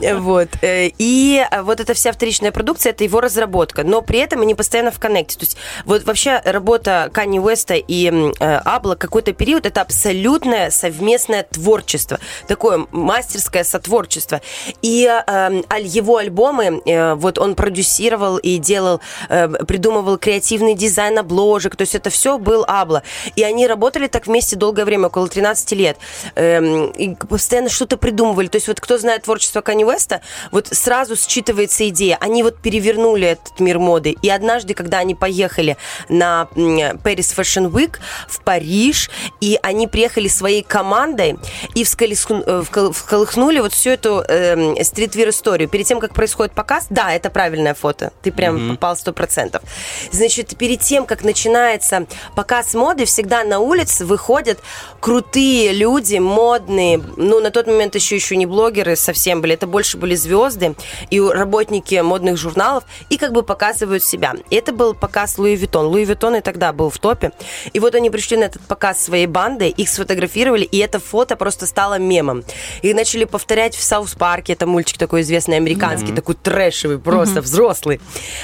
Э, 0.03 0.15
Вот. 0.17 0.49
э, 0.61 0.89
И 0.99 1.43
э, 1.49 1.61
вот 1.63 1.79
эта 1.79 1.93
вся 1.95 2.11
вторичная 2.11 2.51
продукция, 2.51 2.91
это 2.91 3.03
его 3.03 3.19
разработка. 3.21 3.83
Но 3.83 4.01
при 4.03 4.19
этом 4.19 4.41
они 4.41 4.53
постоянно 4.55 4.91
в 4.91 4.99
коннекте. 4.99 5.37
То 5.39 5.45
есть 5.45 5.57
вот 5.85 6.03
вообще 6.05 6.41
работа 6.45 7.09
Канни 7.11 7.39
Уэста 7.39 7.73
и 7.75 8.31
Абла 8.39 8.95
какой-то 8.95 9.33
период, 9.33 9.65
это 9.65 9.81
абсолютное 9.81 10.69
совместное 10.69 11.43
творчество. 11.43 12.19
Такое 12.47 12.85
мастерское 12.91 13.63
сотворчество. 13.63 14.41
И 14.83 15.07
аль- 15.07 15.63
его 15.85 16.17
альбомы, 16.17 16.81
вот 17.15 17.39
он 17.39 17.55
продюсировал 17.55 18.37
и 18.37 18.57
делал, 18.57 19.01
придумывал 19.27 20.17
креативный 20.17 20.75
дизайн 20.75 21.17
обложек. 21.17 21.75
То 21.75 21.81
есть 21.81 21.95
это 21.95 22.09
все 22.11 22.37
был 22.37 22.63
Абла. 22.67 23.01
И 23.35 23.43
они 23.43 23.65
работали 23.65 24.07
так 24.07 24.27
вместе 24.27 24.55
долгое 24.55 24.85
время, 24.85 25.07
около 25.07 25.27
13 25.27 25.62
лет. 25.71 25.97
Эм, 26.35 26.91
и 26.91 27.15
постоянно 27.15 27.69
что-то 27.69 27.97
придумывали. 27.97 28.47
То 28.47 28.57
есть 28.57 28.67
вот 28.67 28.79
кто 28.79 28.97
знает 28.97 29.23
творчество 29.23 29.61
Канни 29.61 29.83
Уэста, 29.83 30.21
вот 30.51 30.67
сразу 30.67 31.13
считывается 31.13 31.87
идея. 31.89 32.17
Они 32.19 32.43
вот 32.43 32.57
перевернули 32.57 33.27
этот 33.27 33.59
мир 33.59 33.79
моды. 33.79 34.15
И 34.21 34.29
однажды, 34.29 34.73
когда 34.73 34.99
они 34.99 35.15
поехали 35.15 35.77
на 36.09 36.47
Paris 36.55 37.35
Fashion 37.35 37.71
Week 37.71 37.97
в 38.27 38.41
Париж, 38.41 39.09
и 39.41 39.59
они 39.61 39.87
приехали 39.87 40.27
своей 40.27 40.63
командой 40.63 41.37
и 41.75 41.83
всколесхну- 41.83 42.43
э, 42.45 42.91
всколыхнули 42.91 43.59
вот 43.59 43.73
всю 43.73 43.91
эту 43.91 44.23
эм, 44.27 44.83
стритвир-историю. 44.83 45.69
Перед 45.69 45.85
тем, 45.85 45.99
как 45.99 46.13
происходит 46.13 46.53
показ, 46.53 46.87
да, 46.89 47.13
это 47.13 47.29
правильное 47.29 47.73
фото. 47.73 48.11
Ты 48.21 48.31
прям 48.31 48.71
попал 48.71 48.97
сто 48.97 49.13
процентов. 49.13 49.63
Значит, 50.11 50.57
перед 50.57 50.81
тем, 50.81 51.05
как 51.05 51.23
начинается 51.23 52.05
показ 52.35 52.73
моды, 52.73 53.05
всегда 53.05 53.43
на 53.43 53.59
улице 53.59 54.05
выходят 54.05 54.59
крутые 54.99 55.52
люди, 55.71 56.17
модные. 56.17 57.01
Ну, 57.17 57.39
на 57.39 57.51
тот 57.51 57.67
момент 57.67 57.95
еще 57.95 58.15
еще 58.15 58.35
не 58.35 58.45
блогеры 58.45 58.95
совсем 58.95 59.41
были, 59.41 59.53
это 59.53 59.67
больше 59.67 59.97
были 59.97 60.15
звезды 60.15 60.75
и 61.09 61.19
работники 61.19 61.95
модных 62.01 62.37
журналов, 62.37 62.83
и 63.09 63.17
как 63.17 63.31
бы 63.31 63.43
показывают 63.43 64.03
себя. 64.03 64.33
И 64.49 64.55
это 64.55 64.71
был 64.73 64.93
показ 64.93 65.37
Louis 65.37 65.55
Vuitton. 65.55 65.87
Louis 65.87 66.05
Vuitton 66.05 66.35
и 66.35 66.41
тогда 66.41 66.73
был 66.73 66.89
в 66.89 66.97
топе. 66.99 67.31
И 67.73 67.79
вот 67.79 67.95
они 67.95 68.09
пришли 68.09 68.37
на 68.37 68.45
этот 68.45 68.61
показ 68.63 69.03
своей 69.03 69.27
бандой, 69.27 69.69
их 69.69 69.89
сфотографировали, 69.89 70.63
и 70.63 70.77
это 70.77 70.99
фото 70.99 71.35
просто 71.35 71.65
стало 71.65 71.99
мемом. 71.99 72.43
И 72.81 72.93
начали 72.93 73.25
повторять 73.25 73.75
в 73.75 73.83
South 73.83 74.15
Park 74.15 74.40
е, 74.40 74.53
это 74.53 74.65
мультик 74.65 74.97
такой 74.97 75.21
известный 75.21 75.57
американский, 75.57 76.13
такой 76.13 76.35
трэшевый, 76.35 76.99
просто 76.99 77.41
взрослый. 77.41 77.99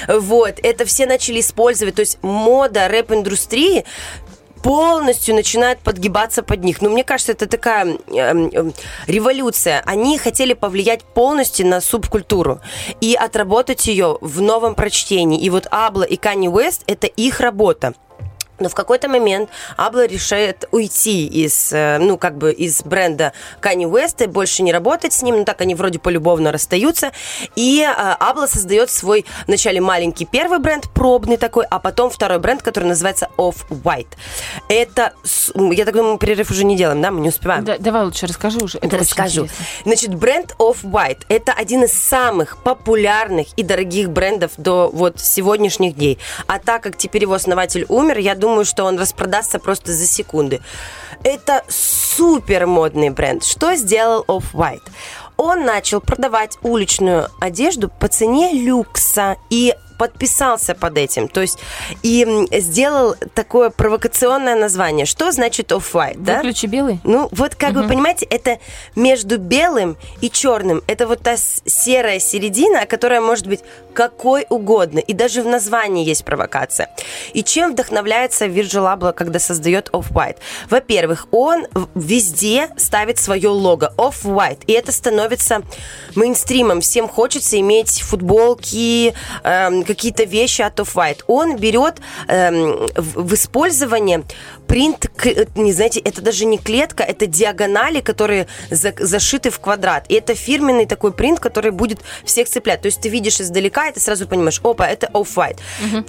Вот, 0.08 0.54
это 0.62 0.84
все 0.84 1.06
начали 1.06 1.40
использовать, 1.40 1.94
то 1.94 2.00
есть 2.00 2.18
мода 2.22 2.88
рэп-индустрии 2.88 3.84
полностью 4.62 5.34
начинает 5.34 5.80
подгибаться 5.80 6.42
под 6.42 6.64
них. 6.64 6.82
Но 6.82 6.90
мне 6.90 7.04
кажется, 7.04 7.32
это 7.32 7.46
такая 7.46 7.98
эм, 8.08 8.74
революция. 9.06 9.82
Они 9.86 10.18
хотели 10.18 10.52
повлиять 10.52 11.04
полностью 11.04 11.66
на 11.66 11.80
субкультуру 11.80 12.60
и 13.00 13.14
отработать 13.14 13.86
ее 13.86 14.18
в 14.20 14.40
новом 14.40 14.74
прочтении. 14.74 15.40
И 15.40 15.50
вот 15.50 15.66
Абла 15.70 16.04
и 16.04 16.16
Канни 16.16 16.48
Уэст– 16.48 16.82
это 16.86 17.06
их 17.06 17.40
работа. 17.40 17.94
Но 18.60 18.68
в 18.68 18.74
какой-то 18.74 19.08
момент 19.08 19.50
Абла 19.76 20.06
решает 20.06 20.68
уйти 20.70 21.26
из, 21.26 21.72
э, 21.72 21.98
ну, 21.98 22.16
как 22.18 22.36
бы 22.36 22.52
из 22.52 22.82
бренда 22.82 23.32
Kanye 23.60 23.90
West 23.90 24.22
и 24.22 24.26
больше 24.26 24.62
не 24.62 24.72
работать 24.72 25.12
с 25.12 25.22
ним. 25.22 25.38
Ну, 25.38 25.44
так 25.44 25.60
они 25.60 25.74
вроде 25.74 25.98
полюбовно 25.98 26.52
расстаются. 26.52 27.12
И 27.56 27.82
э, 27.82 27.92
Абла 27.92 28.46
создает 28.46 28.90
свой 28.90 29.24
вначале 29.46 29.80
маленький 29.80 30.26
первый 30.26 30.58
бренд, 30.58 30.88
пробный 30.90 31.36
такой, 31.36 31.64
а 31.70 31.78
потом 31.78 32.10
второй 32.10 32.38
бренд, 32.38 32.62
который 32.62 32.84
называется 32.84 33.28
Off-White. 33.36 34.14
Это, 34.68 35.12
я 35.54 35.84
так 35.84 35.94
думаю, 35.94 36.12
мы 36.14 36.18
перерыв 36.18 36.50
уже 36.50 36.64
не 36.64 36.76
делаем, 36.76 37.00
да? 37.00 37.10
Мы 37.10 37.20
не 37.20 37.28
успеваем. 37.30 37.64
Да, 37.64 37.78
давай 37.78 38.04
лучше 38.04 38.26
расскажи 38.26 38.58
уже. 38.58 38.78
Это 38.78 38.98
расскажу. 38.98 39.48
Значит, 39.84 40.14
бренд 40.14 40.54
Off-White– 40.58 41.22
это 41.28 41.52
один 41.52 41.84
из 41.84 41.92
самых 41.92 42.58
популярных 42.58 43.48
и 43.56 43.62
дорогих 43.62 44.10
брендов 44.10 44.52
до 44.56 44.90
вот 44.92 45.20
сегодняшних 45.20 45.96
дней. 45.96 46.18
А 46.46 46.58
так 46.58 46.82
как 46.82 46.96
теперь 46.96 47.22
его 47.22 47.34
основатель 47.34 47.86
умер, 47.88 48.18
я 48.18 48.34
думаю, 48.34 48.49
что 48.64 48.84
он 48.84 48.98
распродастся 48.98 49.58
просто 49.58 49.92
за 49.92 50.06
секунды. 50.06 50.60
Это 51.22 51.64
супер 51.68 52.66
модный 52.66 53.10
бренд. 53.10 53.44
Что 53.44 53.74
сделал 53.74 54.24
Off-White? 54.28 54.88
Он 55.36 55.64
начал 55.64 56.00
продавать 56.00 56.58
уличную 56.62 57.28
одежду 57.40 57.88
по 57.88 58.08
цене 58.08 58.52
люкса 58.52 59.36
и 59.48 59.74
подписался 60.00 60.74
под 60.74 60.96
этим. 60.96 61.28
То 61.28 61.42
есть 61.42 61.58
и 62.02 62.26
сделал 62.52 63.16
такое 63.34 63.68
провокационное 63.68 64.54
название. 64.54 65.04
Что 65.04 65.30
значит 65.30 65.72
off-white, 65.72 66.16
да? 66.16 66.36
Выключи 66.36 66.64
белый. 66.64 67.00
Ну, 67.04 67.28
вот 67.32 67.54
как 67.54 67.74
вы 67.74 67.86
понимаете, 67.86 68.24
это 68.24 68.58
между 68.96 69.36
белым 69.36 69.98
и 70.22 70.30
черным. 70.30 70.82
Это 70.86 71.06
вот 71.06 71.20
та 71.20 71.36
серая 71.36 72.18
середина, 72.18 72.86
которая 72.86 73.20
может 73.20 73.46
быть 73.46 73.60
какой 73.92 74.46
угодно. 74.48 75.00
И 75.00 75.12
даже 75.12 75.42
в 75.42 75.46
названии 75.46 76.02
есть 76.02 76.24
провокация. 76.24 76.88
И 77.34 77.42
чем 77.42 77.72
вдохновляется 77.72 78.46
Virgil 78.46 78.86
Abloh, 78.90 79.12
когда 79.12 79.38
создает 79.38 79.90
Off-White? 79.90 80.38
Во-первых, 80.70 81.26
он 81.30 81.66
везде 81.94 82.70
ставит 82.78 83.18
свое 83.18 83.50
лого 83.50 83.92
Off-White. 83.98 84.62
И 84.66 84.72
это 84.72 84.92
становится 84.92 85.60
мейнстримом. 86.14 86.80
Всем 86.80 87.06
хочется 87.06 87.60
иметь 87.60 88.00
футболки, 88.00 89.12
эм, 89.44 89.84
какие-то 89.94 90.24
вещи 90.24 90.62
от 90.62 90.78
Off-White. 90.80 91.24
Он 91.26 91.56
берет 91.56 91.96
эм, 92.28 92.88
в, 92.96 93.28
в 93.28 93.34
использование 93.34 94.22
принт, 94.70 95.10
э, 95.26 95.46
не 95.56 95.72
знаете, 95.72 95.98
это 95.98 96.22
даже 96.22 96.44
не 96.44 96.56
клетка, 96.56 97.02
это 97.02 97.26
диагонали, 97.26 98.00
которые 98.00 98.46
за- 98.70 98.94
зашиты 98.98 99.50
в 99.50 99.58
квадрат. 99.58 100.04
И 100.08 100.14
это 100.14 100.36
фирменный 100.36 100.86
такой 100.86 101.12
принт, 101.12 101.40
который 101.40 101.72
будет 101.72 101.98
всех 102.24 102.48
цеплять. 102.48 102.80
То 102.80 102.86
есть 102.86 103.00
ты 103.00 103.08
видишь 103.08 103.40
издалека, 103.40 103.88
и 103.88 103.92
ты 103.92 103.98
сразу 103.98 104.28
понимаешь, 104.28 104.60
опа, 104.62 104.86
это 104.86 105.08
off-white. 105.12 105.58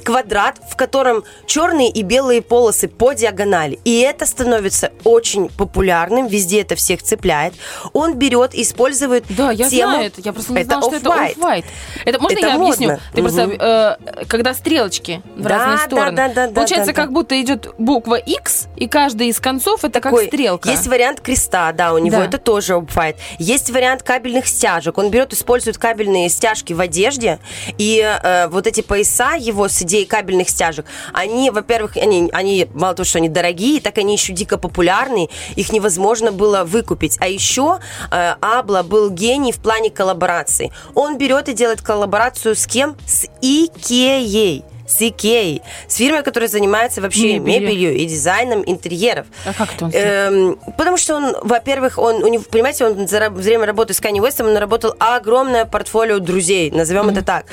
Квадрат, 0.04 0.60
в 0.70 0.76
котором 0.76 1.24
черные 1.48 1.90
и 1.90 2.04
белые 2.04 2.44
полосы 2.44 2.88
по 2.88 3.14
диагонали. 3.14 3.80
И 3.84 4.00
это 4.02 4.28
становится 4.28 4.92
очень 5.04 5.50
популярным, 5.50 6.28
везде 6.28 6.62
это 6.62 6.76
всех 6.76 7.02
цепляет. 7.02 7.56
Он 7.94 8.14
берет, 8.14 8.54
использует 8.54 9.24
Да, 9.30 9.50
я 9.52 9.70
тему. 9.70 9.94
знаю 9.94 10.06
это. 10.08 10.22
Я 10.22 10.34
просто 10.34 10.54
не 10.54 10.64
знала, 10.66 10.84
что 10.84 10.96
это 10.98 11.10
off-white. 11.10 11.66
Это 12.06 12.20
можно 12.20 12.38
Это 12.38 12.48
я 12.48 12.56
объясню? 12.58 12.88
модно. 12.90 13.00
Ты 13.16 13.22
просто, 13.22 13.98
э, 14.22 14.26
когда 14.28 14.54
стрелочки 14.54 15.24
в 15.36 15.42
Да, 15.42 15.50
разные 15.50 15.78
стороны. 15.80 16.16
да, 16.16 16.28
да, 16.28 16.48
да, 16.48 16.54
Получается, 16.54 16.92
да, 16.92 16.96
да. 16.96 17.02
как 17.02 17.12
будто 17.12 17.42
идет 17.42 17.74
буква 17.80 18.16
X, 18.16 18.51
и 18.76 18.88
каждый 18.88 19.28
из 19.28 19.40
концов 19.40 19.84
это 19.84 20.02
Такой- 20.02 20.26
как 20.26 20.34
стрелка. 20.34 20.70
Есть 20.70 20.88
вариант 20.88 21.22
креста, 21.22 21.72
да, 21.72 21.94
у 21.94 21.98
него 21.98 22.18
Да. 22.18 22.26
это 22.26 22.38
тоже 22.38 22.74
off-white. 22.74 23.16
Есть 23.40 23.70
вариант 23.70 24.04
кабельных 24.04 24.48
стяжек. 24.48 24.98
Он 24.98 25.10
берет, 25.10 25.34
использует 25.34 25.78
кабельные 25.78 26.30
стяжки 26.30 26.74
в 26.74 26.80
одежде, 26.80 27.40
и 27.78 28.00
э, 28.02 28.48
вот 28.48 28.68
эти 28.68 28.82
пояса 28.82 29.36
его 29.36 29.68
с 29.68 29.82
идеей 29.82 30.06
кабельных 30.06 30.50
стяжек, 30.50 30.86
они, 31.14 31.50
во-первых, 31.50 31.98
они, 31.98 32.30
они 32.34 32.68
мало 32.74 32.96
того, 32.96 33.06
что 33.06 33.18
они 33.20 33.30
дорогие, 33.30 33.82
так 33.82 33.98
они 33.98 34.14
еще 34.14 34.34
дико 34.34 34.58
популярные, 34.58 35.30
их 35.56 35.72
невозможно 35.72 36.32
было 36.32 36.64
выкупить. 36.64 37.18
А 37.20 37.28
еще 37.28 37.80
э, 38.12 38.36
Абла 38.42 38.84
был 38.84 39.10
гений 39.10 39.52
в 39.52 39.58
плане 39.62 39.90
коллаборации. 39.90 40.72
Он 40.96 41.18
берет 41.18 41.50
и 41.50 41.54
делает 41.54 41.82
коллаборацию 41.82 42.56
с 42.56 42.66
кем? 42.68 42.96
С 43.06 43.28
Икеей. 43.42 44.64
С 44.92 45.02
Икеей. 45.02 45.62
С 45.88 45.96
фирмой, 45.96 46.24
которая 46.24 46.50
занимается 46.50 47.02
вообще 47.02 47.40
Мебелью. 47.40 47.62
мебелью 47.62 47.96
и 47.96 48.06
дизайном 48.06 48.64
интерьеров. 48.66 49.28
А 49.46 49.54
как 49.54 49.74
это 49.74 49.86
он 49.86 49.92
Эм, 49.94 50.60
потому 50.78 50.98
что 50.98 51.16
он, 51.16 51.36
во-первых, 51.42 51.98
он, 51.98 52.24
у 52.24 52.28
него, 52.28 52.44
понимаете, 52.50 52.86
он 52.86 53.08
за 53.08 53.30
время 53.30 53.66
работы 53.66 53.94
с 53.94 54.02
Kanye 54.02 54.20
West, 54.20 54.44
он 54.44 54.54
наработал 54.54 54.96
огромное 55.00 55.66
портфолио 55.66 56.20
друзей, 56.20 56.72
назовем 56.72 57.10
это 57.10 57.24
так. 57.24 57.46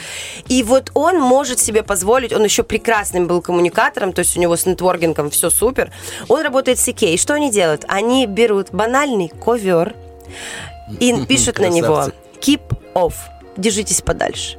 И 0.49 0.63
вот 0.63 0.91
он 0.95 1.21
может 1.21 1.61
себе 1.61 1.83
позволить, 1.83 2.33
он 2.33 2.45
еще 2.45 2.63
прекрасным 2.63 3.27
был 3.27 3.41
коммуникатором, 3.41 4.13
то 4.13 4.21
есть 4.21 4.37
у 4.37 4.41
него 4.41 4.57
с 4.57 4.67
нетворкингом 4.67 5.31
все 5.31 5.51
супер. 5.51 5.93
Он 6.29 6.43
работает 6.43 6.79
с 6.79 6.89
Икеей. 6.89 7.19
Что 7.19 7.35
они 7.35 7.51
делают? 7.51 7.85
Они 7.89 8.27
берут 8.27 8.69
банальный 8.73 9.29
ковер 9.29 9.95
и 11.01 11.15
пишут 11.29 11.59
на 11.59 11.69
него 11.69 12.07
keep 12.41 12.61
off, 12.95 13.15
держитесь 13.57 14.01
подальше. 14.01 14.58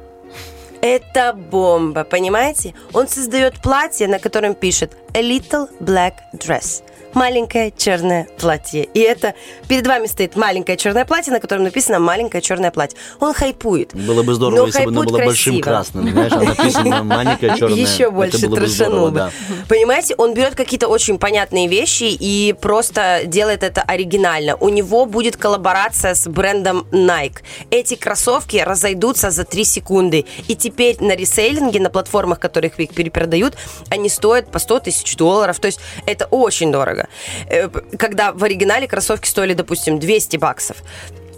Это 0.82 1.34
бомба, 1.34 2.04
понимаете? 2.04 2.74
Он 2.94 3.06
создает 3.06 3.60
платье, 3.60 4.08
на 4.08 4.18
котором 4.18 4.54
пишет 4.54 4.96
A 5.14 5.20
little 5.20 5.68
black 5.80 6.14
dress. 6.32 6.82
Маленькое 7.14 7.72
черное 7.76 8.28
платье. 8.38 8.84
И 8.94 9.00
это 9.00 9.34
перед 9.68 9.86
вами 9.86 10.06
стоит 10.06 10.36
маленькое 10.36 10.76
черное 10.78 11.04
платье, 11.04 11.32
на 11.32 11.40
котором 11.40 11.64
написано 11.64 11.98
маленькое 11.98 12.40
черное 12.42 12.70
платье. 12.70 12.98
Он 13.18 13.32
хайпует. 13.34 13.94
Было 13.94 14.22
бы 14.22 14.34
здорово, 14.34 14.60
Но 14.60 14.66
если 14.66 14.84
бы 14.84 14.90
оно 14.90 15.02
было 15.02 15.18
большим 15.18 15.60
красиво. 15.60 15.62
красным, 15.62 16.10
знаешь, 16.10 16.32
а 16.32 16.42
написано 16.42 17.02
маленькое 17.04 17.56
черное. 17.56 17.76
Еще 17.76 18.10
больше 18.10 18.48
трошанул 18.48 19.08
бы. 19.10 19.16
да. 19.18 19.30
Понимаете, 19.68 20.14
он 20.16 20.34
берет 20.34 20.54
какие-то 20.54 20.88
очень 20.88 21.18
понятные 21.18 21.66
вещи 21.68 22.04
и 22.04 22.54
просто 22.60 23.22
делает 23.24 23.62
это 23.62 23.82
оригинально. 23.82 24.56
У 24.56 24.68
него 24.68 25.06
будет 25.06 25.36
коллаборация 25.36 26.14
с 26.14 26.26
брендом 26.28 26.86
Nike. 26.90 27.38
Эти 27.70 27.94
кроссовки 27.96 28.56
разойдутся 28.58 29.30
за 29.30 29.44
3 29.44 29.64
секунды. 29.64 30.24
И 30.48 30.54
теперь 30.54 30.96
на 31.00 31.16
ресейлинге, 31.16 31.80
на 31.80 31.90
платформах, 31.90 32.38
которых 32.40 32.78
их 32.78 32.90
перепродают, 32.90 33.56
они 33.90 34.08
стоят 34.08 34.50
по 34.50 34.58
100 34.58 34.80
тысяч 34.80 35.16
долларов. 35.16 35.58
То 35.58 35.66
есть 35.66 35.80
это 36.06 36.26
очень 36.26 36.70
дорого. 36.72 36.99
Э, 37.48 37.68
Когда 37.98 38.32
в 38.32 38.42
оригинале 38.44 38.86
кроссовки 38.88 39.26
стоили, 39.26 39.54
допустим, 39.54 39.98
200 39.98 40.36
баксов. 40.36 40.76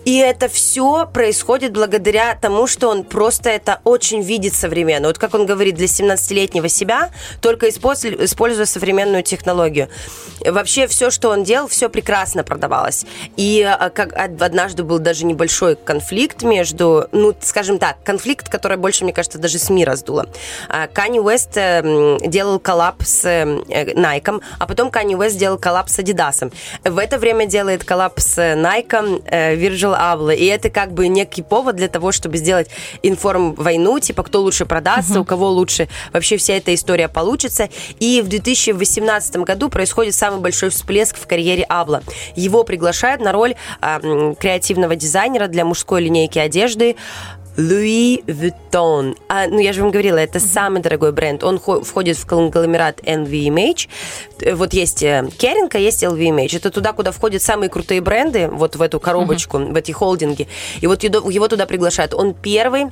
И 0.04 0.18
это 0.18 0.48
все 0.48 1.06
происходит 1.06 1.72
благодаря 1.72 2.34
тому, 2.34 2.66
что 2.66 2.88
он 2.88 3.04
просто 3.04 3.50
это 3.50 3.80
очень 3.84 4.22
видит 4.22 4.54
современно. 4.54 5.08
Вот 5.08 5.18
как 5.18 5.34
он 5.34 5.46
говорит, 5.46 5.76
для 5.76 5.86
17-летнего 5.86 6.68
себя, 6.68 7.10
только 7.40 7.68
использ- 7.68 8.24
используя 8.24 8.66
современную 8.66 9.22
технологию. 9.22 9.88
Вообще 10.44 10.86
все, 10.88 11.10
что 11.10 11.28
он 11.30 11.44
делал, 11.44 11.68
все 11.68 11.88
прекрасно 11.88 12.42
продавалось. 12.42 13.04
И 13.36 13.62
а, 13.62 13.90
как 13.90 14.12
од- 14.12 14.42
однажды 14.42 14.82
был 14.82 14.98
даже 14.98 15.24
небольшой 15.24 15.76
конфликт 15.76 16.42
между, 16.42 17.06
ну, 17.12 17.34
скажем 17.40 17.78
так, 17.78 18.02
конфликт, 18.02 18.48
который 18.48 18.76
больше, 18.76 19.04
мне 19.04 19.12
кажется, 19.12 19.38
даже 19.38 19.58
СМИ 19.58 19.84
раздуло. 19.84 20.26
А, 20.68 20.88
Канье 20.88 21.20
Уэст 21.20 21.56
э, 21.56 21.80
м, 21.84 22.18
делал 22.18 22.58
коллаб 22.58 23.02
с 23.04 23.24
Nike, 23.24 24.42
а 24.58 24.66
потом 24.66 24.90
Канье 24.90 25.14
Уэст 25.14 25.36
делал 25.36 25.58
коллаб 25.58 25.88
с 25.88 25.98
Adidas. 25.98 26.52
В 26.84 26.98
это 26.98 27.18
время 27.18 27.46
делает 27.46 27.84
коллаб 27.84 28.18
с 28.18 28.36
Nike 28.38 29.22
э, 29.26 29.54
Virgil 29.92 29.98
Abloh. 29.98 30.34
И 30.34 30.44
это 30.46 30.70
как 30.70 30.92
бы 30.92 31.08
некий 31.08 31.42
повод 31.42 31.76
для 31.76 31.88
того, 31.88 32.12
чтобы 32.12 32.36
сделать 32.36 32.68
информ-войну, 33.02 33.98
типа 33.98 34.22
кто 34.22 34.40
лучше 34.40 34.66
продастся, 34.66 35.20
у 35.20 35.24
кого 35.24 35.50
лучше 35.50 35.88
вообще 36.12 36.36
вся 36.36 36.54
эта 36.54 36.74
история 36.74 37.08
получится. 37.08 37.68
И 37.98 38.22
в 38.22 38.28
2018 38.28 39.36
году 39.36 39.68
происходит 39.68 40.14
самый 40.14 40.40
большой 40.40 40.70
всплеск 40.70 41.16
в 41.16 41.26
карьере 41.26 41.64
Абла. 41.64 42.02
Его 42.36 42.64
приглашают 42.64 43.20
на 43.20 43.32
роль 43.32 43.54
м, 43.80 44.34
креативного 44.34 44.96
дизайнера 44.96 45.46
для 45.48 45.64
мужской 45.64 46.02
линейки 46.02 46.38
одежды 46.38 46.96
Louis 47.56 48.24
Vuitton. 48.26 49.16
А, 49.28 49.46
ну, 49.46 49.58
я 49.58 49.72
же 49.72 49.82
вам 49.82 49.90
говорила, 49.90 50.16
это 50.18 50.40
самый 50.40 50.80
дорогой 50.80 51.12
бренд. 51.12 51.44
Он 51.44 51.58
хо- 51.58 51.82
входит 51.82 52.16
в 52.16 52.26
конгломерат 52.26 53.00
LVMH. 53.00 53.88
Э, 54.40 54.54
Вот 54.54 54.72
есть 54.74 55.02
э, 55.02 55.28
Керинг, 55.38 55.74
а 55.74 55.78
есть 55.78 56.02
LVMH. 56.02 56.56
Это 56.56 56.70
туда, 56.70 56.92
куда 56.92 57.10
входят 57.12 57.42
самые 57.42 57.68
крутые 57.68 58.00
бренды, 58.00 58.48
вот 58.48 58.76
в 58.76 58.82
эту 58.82 58.98
коробочку, 59.00 59.58
в 59.58 59.76
эти 59.76 59.92
холдинги. 59.92 60.48
И 60.80 60.86
вот 60.86 61.02
его 61.04 61.48
туда 61.48 61.66
приглашают. 61.66 62.14
Он 62.14 62.34
первый 62.34 62.86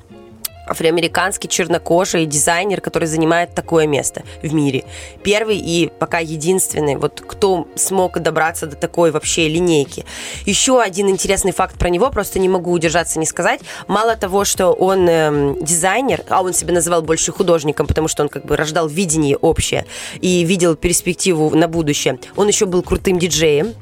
афроамериканский 0.70 1.48
чернокожий 1.48 2.26
дизайнер, 2.26 2.80
который 2.80 3.06
занимает 3.06 3.54
такое 3.54 3.86
место 3.86 4.22
в 4.42 4.54
мире. 4.54 4.84
Первый 5.22 5.58
и 5.58 5.90
пока 5.98 6.18
единственный, 6.18 6.96
вот 6.96 7.22
кто 7.26 7.68
смог 7.74 8.18
добраться 8.20 8.66
до 8.66 8.76
такой 8.76 9.10
вообще 9.10 9.48
линейки. 9.48 10.04
Еще 10.46 10.80
один 10.80 11.08
интересный 11.08 11.52
факт 11.52 11.78
про 11.78 11.88
него, 11.88 12.10
просто 12.10 12.38
не 12.38 12.48
могу 12.48 12.72
удержаться 12.72 13.18
не 13.18 13.26
сказать. 13.26 13.60
Мало 13.88 14.16
того, 14.16 14.44
что 14.44 14.72
он 14.72 15.08
эм, 15.08 15.64
дизайнер, 15.64 16.22
а 16.28 16.42
он 16.42 16.54
себя 16.54 16.74
называл 16.74 17.02
больше 17.02 17.32
художником, 17.32 17.86
потому 17.86 18.08
что 18.08 18.22
он 18.22 18.28
как 18.28 18.44
бы 18.44 18.56
рождал 18.56 18.88
видение 18.88 19.36
общее 19.36 19.86
и 20.20 20.44
видел 20.44 20.76
перспективу 20.76 21.54
на 21.54 21.68
будущее. 21.68 22.18
Он 22.36 22.48
еще 22.48 22.66
был 22.66 22.82
крутым 22.82 23.18
диджеем. 23.18 23.74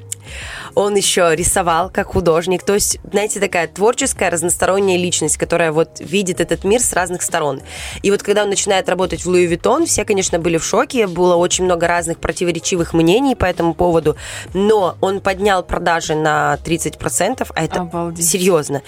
Он 0.75 0.95
еще 0.95 1.35
рисовал 1.35 1.91
как 1.91 2.09
художник. 2.09 2.63
То 2.63 2.75
есть, 2.75 2.99
знаете, 3.11 3.41
такая 3.41 3.67
творческая, 3.67 4.31
разносторонняя 4.31 4.99
личность, 4.99 5.37
которая 5.37 5.73
вот 5.73 6.01
видит 6.01 6.41
этот 6.41 6.65
мир 6.65 6.81
с 6.81 6.93
разных 6.93 7.23
сторон. 7.23 7.63
И 8.03 8.11
вот 8.11 8.23
когда 8.23 8.45
он 8.45 8.51
начинает 8.51 8.89
работать 8.89 9.25
в 9.25 9.29
Луи 9.29 9.47
Виттон, 9.47 9.87
все, 9.87 10.05
конечно, 10.05 10.39
были 10.39 10.57
в 10.57 10.65
шоке. 10.65 11.07
Было 11.07 11.37
очень 11.37 11.65
много 11.65 11.87
разных 11.89 12.19
противоречивых 12.19 12.95
мнений 12.95 13.35
по 13.35 13.45
этому 13.45 13.75
поводу. 13.75 14.17
Но 14.55 14.97
он 15.01 15.21
поднял 15.21 15.63
продажи 15.63 16.15
на 16.15 16.59
30%, 16.65 17.47
а 17.55 17.65
это 17.65 17.81
Обалдеть. 17.81 18.29
серьезно. 18.29 18.83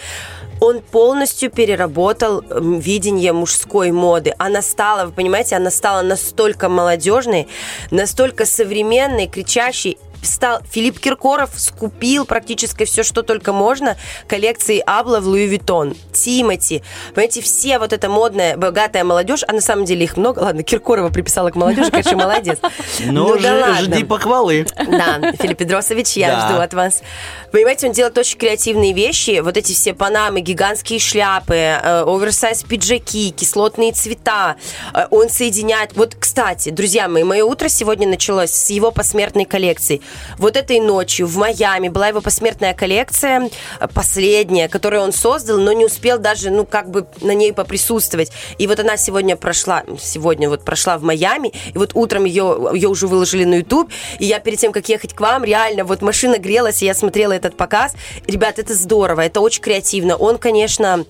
Он 0.61 0.81
полностью 0.81 1.51
переработал 1.51 2.45
видение 2.51 3.33
мужской 3.33 3.91
моды. 3.93 4.35
Она 4.39 4.61
стала, 4.61 5.07
вы 5.07 5.13
понимаете, 5.13 5.57
она 5.57 5.71
стала 5.71 6.03
настолько 6.03 6.69
молодежной, 6.69 7.49
настолько 7.91 8.45
современной, 8.45 9.27
кричащей. 9.27 9.97
Стал 10.23 10.61
Филипп 10.71 10.99
Киркоров 10.99 11.51
скупил 11.57 12.25
практически 12.25 12.85
все, 12.85 13.03
что 13.03 13.23
только 13.23 13.53
можно 13.53 13.97
коллекции 14.29 14.83
Абло 14.87 15.21
в 15.21 15.27
Louis 15.27 15.47
Vuitton, 15.47 15.97
Тимати. 16.13 16.83
Понимаете, 17.15 17.41
все 17.43 17.79
вот 17.79 17.93
эта 17.93 18.09
модная, 18.09 18.57
богатая 18.57 19.05
молодежь, 19.05 19.45
а 19.47 19.53
на 19.53 19.61
самом 19.61 19.85
деле 19.85 20.05
их 20.05 20.17
много. 20.17 20.41
Ладно, 20.41 20.63
Киркорова 20.63 21.11
приписала 21.11 21.51
к 21.51 21.57
молодежи, 21.57 21.91
конечно, 21.91 22.17
молодец. 22.17 22.59
Ну, 23.01 23.35
Ну 23.35 23.39
да 23.39 23.75
жди 23.81 24.05
похвалы. 24.05 24.67
Да, 24.77 25.33
Филипп 25.33 25.59
Бедросович, 25.59 26.17
я 26.17 26.49
жду 26.49 26.61
от 26.61 26.75
вас. 26.75 27.03
Понимаете, 27.53 27.89
он 27.89 27.93
делает 27.93 28.17
очень 28.19 28.39
креативные 28.39 28.93
вещи. 28.93 29.41
Вот 29.41 29.57
эти 29.57 29.73
все 29.73 29.95
панамы, 29.95 30.41
гигантские 30.41 30.99
шляпы, 30.99 31.55
э, 31.55 32.05
оверсайз 32.07 32.63
пиджаки, 32.63 33.31
кислотные 33.31 33.93
цвета. 33.93 34.57
Э, 34.95 35.07
он 35.11 35.29
соединяет... 35.29 35.97
Вот, 35.97 36.15
кстати, 36.19 36.71
друзья 36.71 37.09
мои, 37.09 37.25
мое 37.25 37.45
утро 37.45 37.69
сегодня 37.69 38.07
началось 38.07 38.51
с 38.51 38.71
его 38.71 38.91
посмертной 38.91 39.45
коллекции. 39.45 40.01
Вот 40.39 40.57
этой 40.57 40.81
ночью 40.81 41.27
в 41.27 41.37
Майами 41.37 41.89
была 41.89 42.09
его 42.09 42.21
посмертная 42.21 42.75
коллекция, 42.75 43.51
последняя, 43.95 44.69
которую 44.69 45.03
он 45.03 45.13
создал, 45.13 45.59
но 45.59 45.73
не 45.73 45.85
успел 45.85 46.19
даже, 46.19 46.51
ну, 46.51 46.65
как 46.65 46.91
бы 46.91 47.07
на 47.21 47.33
ней 47.33 47.53
поприсутствовать. 47.53 48.33
И 48.59 48.67
вот 48.67 48.81
она 48.81 48.97
сегодня 48.97 49.37
прошла, 49.37 49.85
сегодня 50.01 50.49
вот 50.49 50.65
прошла 50.65 50.99
в 50.99 51.03
Майами, 51.03 51.53
и 51.75 51.79
вот 51.79 51.93
утром 51.95 52.25
ее, 52.25 52.71
ее 52.75 52.89
уже 52.89 53.07
выложили 53.07 53.45
на 53.45 53.57
YouTube, 53.57 53.91
и 54.19 54.27
я 54.27 54.39
перед 54.41 54.59
тем, 54.59 54.73
как 54.73 54.89
ехать 54.89 55.15
к 55.15 55.21
вам, 55.21 55.45
реально, 55.45 55.85
вот 55.85 56.03
машина 56.03 56.39
грелась, 56.39 56.83
и 56.83 56.87
я 56.87 56.95
смотрела 56.95 57.33
этот 57.33 57.57
показ. 57.57 57.95
Ребят, 58.27 58.59
это 58.59 58.75
здорово, 58.75 59.23
это 59.23 59.41
очень 59.41 59.63
креативно. 59.63 60.17
Он, 60.17 60.39
конечно, 60.39 61.05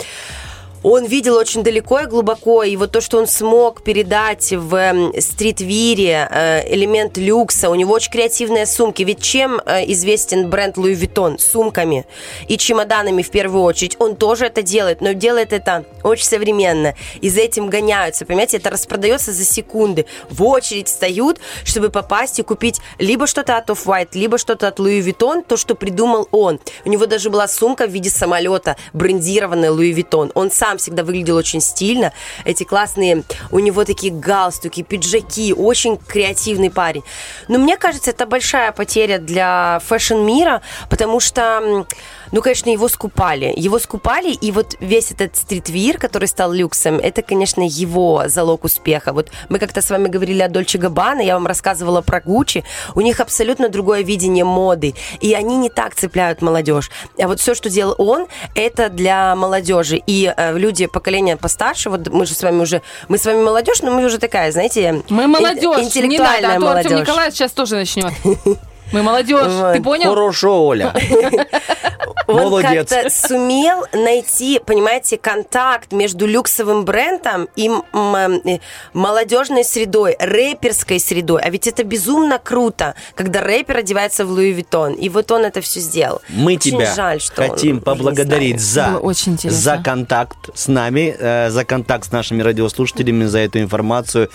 он 0.83 1.05
видел 1.05 1.37
очень 1.37 1.63
далеко 1.63 2.01
и 2.01 2.07
глубоко, 2.07 2.63
и 2.63 2.77
вот 2.77 2.93
то, 2.93 3.01
что 3.01 3.19
он 3.19 3.27
смог 3.27 3.83
передать 3.83 4.53
в 4.53 5.21
стритвире, 5.21 6.29
э, 6.31 6.75
элемент 6.75 7.19
люкса, 7.19 7.71
у 7.71 7.75
него 7.75 7.93
очень 7.93 8.11
креативные 8.11 8.67
сумки. 8.67 9.03
Ведь 9.03 9.23
чем 9.23 9.61
э, 9.65 9.91
известен 9.93 10.49
бренд 10.49 10.77
Louis 10.77 10.95
Vuitton? 10.95 11.39
Сумками 11.39 12.07
и 12.49 12.57
чемоданами 12.57 13.23
в 13.23 13.31
первую 13.31 13.63
очередь. 13.65 13.97
Он 13.99 14.17
тоже 14.17 14.47
это 14.47 14.63
делает, 14.63 15.01
но 15.01 15.13
делает 15.13 15.53
это 15.53 15.85
очень 16.03 16.25
современно. 16.25 16.95
И 17.21 17.29
за 17.29 17.41
этим 17.41 17.69
гоняются, 17.69 18.25
понимаете, 18.25 18.57
это 18.57 18.71
распродается 18.71 19.33
за 19.33 19.45
секунды. 19.45 20.07
В 20.31 20.43
очередь 20.45 20.89
встают, 20.89 21.41
чтобы 21.65 21.91
попасть 21.91 22.39
и 22.39 22.43
купить 22.43 22.81
либо 22.99 23.27
что-то 23.27 23.57
от 23.57 23.69
Off-White, 23.69 24.11
либо 24.15 24.39
что-то 24.39 24.69
от 24.69 24.79
Louis 24.79 25.01
Vuitton, 25.01 25.45
то, 25.47 25.57
что 25.57 25.75
придумал 25.75 26.29
он. 26.31 26.59
У 26.85 26.89
него 26.89 27.07
даже 27.07 27.29
была 27.29 27.49
сумка 27.49 27.87
в 27.87 27.91
виде 27.91 28.09
самолета, 28.09 28.77
брендированная 28.95 29.71
Louis 29.71 29.93
Vuitton. 29.93 30.31
Он 30.35 30.51
сам 30.51 30.70
всегда 30.79 31.05
выглядел 31.05 31.37
очень 31.37 31.61
стильно. 31.61 32.13
Эти 32.45 32.65
классные, 32.65 33.25
у 33.51 33.59
него 33.59 33.85
такие 33.85 34.13
галстуки, 34.13 34.83
пиджаки, 34.83 35.53
очень 35.53 35.97
креативный 35.97 36.71
парень. 36.71 37.03
Но 37.49 37.59
мне 37.59 37.77
кажется, 37.77 38.11
это 38.11 38.27
большая 38.27 38.73
потеря 38.73 39.19
для 39.19 39.81
fashion 39.87 40.27
-мира, 40.27 40.63
потому 40.89 41.21
что, 41.21 41.87
ну, 42.33 42.43
конечно, 42.43 42.71
его 42.71 42.89
скупали. 42.89 43.53
Его 43.57 43.79
скупали, 43.79 44.31
и 44.33 44.53
вот 44.53 44.77
весь 44.81 45.13
этот 45.13 45.37
streetwear, 45.37 45.99
который 45.99 46.29
стал 46.29 46.53
люксом, 46.53 46.99
это, 46.99 47.23
конечно, 47.23 47.63
его 47.67 48.25
залог 48.27 48.65
успеха. 48.65 49.13
Вот 49.13 49.31
мы 49.49 49.59
как-то 49.59 49.83
с 49.83 49.91
вами 49.91 50.09
говорили 50.09 50.43
о 50.43 50.49
Dolce 50.49 50.79
Gabbana, 50.79 51.21
я 51.21 51.35
вам 51.35 51.47
рассказывала 51.47 52.01
про 52.01 52.21
Гуччи. 52.21 52.65
У 52.95 53.01
них 53.01 53.21
абсолютно 53.21 53.69
другое 53.69 54.03
видение 54.03 54.45
моды, 54.45 54.95
и 55.21 55.35
они 55.35 55.57
не 55.57 55.71
так 55.71 55.95
цепляют 55.95 56.43
молодежь. 56.43 56.91
А 57.21 57.27
вот 57.27 57.41
все, 57.41 57.55
что 57.55 57.71
делал 57.71 57.95
он, 57.99 58.27
это 58.55 58.89
для 58.89 59.35
молодежи. 59.35 60.01
И 60.07 60.33
э, 60.35 60.57
люди 60.61 60.87
поколения 60.87 61.37
постарше, 61.37 61.91
вот 61.91 62.09
мы 62.09 62.27
же 62.27 62.35
с 62.35 62.43
вами 62.43 62.61
уже, 62.61 62.83
мы 63.09 63.19
с 63.19 63.25
вами 63.25 63.43
молодежь, 63.43 63.83
но 63.83 63.91
мы 63.91 64.05
уже 64.05 64.19
такая, 64.19 64.53
знаете, 64.53 65.03
Мы 65.09 65.27
молодежь, 65.27 65.63
не 65.63 65.67
надо, 65.69 65.83
интеллектуальная 65.83 66.57
а 66.57 66.61
то 66.61 66.71
Артем 66.71 66.91
молодежь. 66.93 67.09
Николаевич 67.09 67.35
сейчас 67.35 67.53
тоже 67.53 67.77
начнет. 67.77 68.13
Мы 68.93 69.03
молодежь, 69.03 69.43
ты 69.43 69.49
Вот. 69.51 69.83
понял? 69.83 70.11
Хорошо, 70.11 70.67
Оля. 70.67 70.93
он 72.27 72.37
Молодец. 72.45 72.89
как-то 72.89 73.11
сумел 73.11 73.85
найти, 73.93 74.61
понимаете, 74.65 75.19
контакт 75.19 75.93
между 75.93 76.27
люксовым 76.27 76.85
брендом 76.85 77.49
и 77.57 77.69
м, 77.69 77.83
м, 77.93 78.33
э, 78.45 78.59
молодежной 78.93 79.65
средой, 79.65 80.17
рэперской 80.19 81.01
средой. 81.01 81.43
А 81.43 81.51
ведь 81.51 81.67
это 81.67 81.85
безумно 81.85 82.39
круто, 82.39 82.95
когда 83.15 83.41
рэпер 83.41 83.79
одевается 83.79 84.25
в 84.25 84.31
Луи 84.31 84.53
Виттон. 84.53 84.95
И 84.95 85.09
вот 85.09 85.31
он 85.31 85.45
это 85.45 85.61
все 85.61 85.81
сделал. 85.81 86.21
Мы 86.29 86.55
Очень 86.55 86.77
тебя 86.79 86.95
жаль, 86.95 87.21
что 87.21 87.43
он, 87.43 87.51
хотим 87.51 87.77
не 87.77 87.81
поблагодарить 87.81 88.61
за, 88.61 88.99
очень 88.99 89.33
интересно. 89.33 89.59
за 89.61 89.79
контакт 89.83 90.51
с 90.55 90.69
нами, 90.69 91.15
э, 91.19 91.51
за 91.51 91.65
контакт 91.65 92.07
с 92.09 92.13
нашими 92.13 92.43
радиослушателями, 92.43 93.25
за 93.25 93.39
эту 93.41 93.61
информацию. 93.61 94.31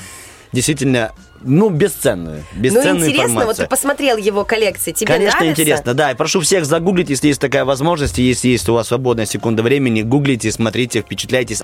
Действительно, 0.51 1.11
ну, 1.45 1.69
бесценную. 1.69 2.43
Ну, 2.53 2.61
Бесценную 2.61 2.95
интересно, 3.09 3.27
вот 3.27 3.29
информацию. 3.31 3.65
ты 3.65 3.69
посмотрел 3.69 4.17
его 4.17 4.43
коллекции, 4.43 4.91
тебе 4.91 5.13
Конечно, 5.13 5.39
нравится? 5.39 5.61
интересно, 5.61 5.93
да. 5.93 6.11
И 6.11 6.15
прошу 6.15 6.41
всех 6.41 6.65
загуглить, 6.65 7.09
если 7.09 7.27
есть 7.27 7.39
такая 7.39 7.63
возможность, 7.65 8.17
если 8.17 8.49
есть 8.49 8.67
у 8.67 8.73
вас 8.73 8.87
свободная 8.87 9.25
секунда 9.25 9.63
времени, 9.63 10.01
гуглите, 10.01 10.51
смотрите, 10.51 11.01
впечатляйтесь. 11.01 11.61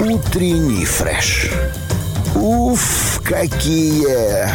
Утренний 0.00 0.84
фреш. 0.84 1.50
Уф, 2.34 3.20
какие 3.24 4.48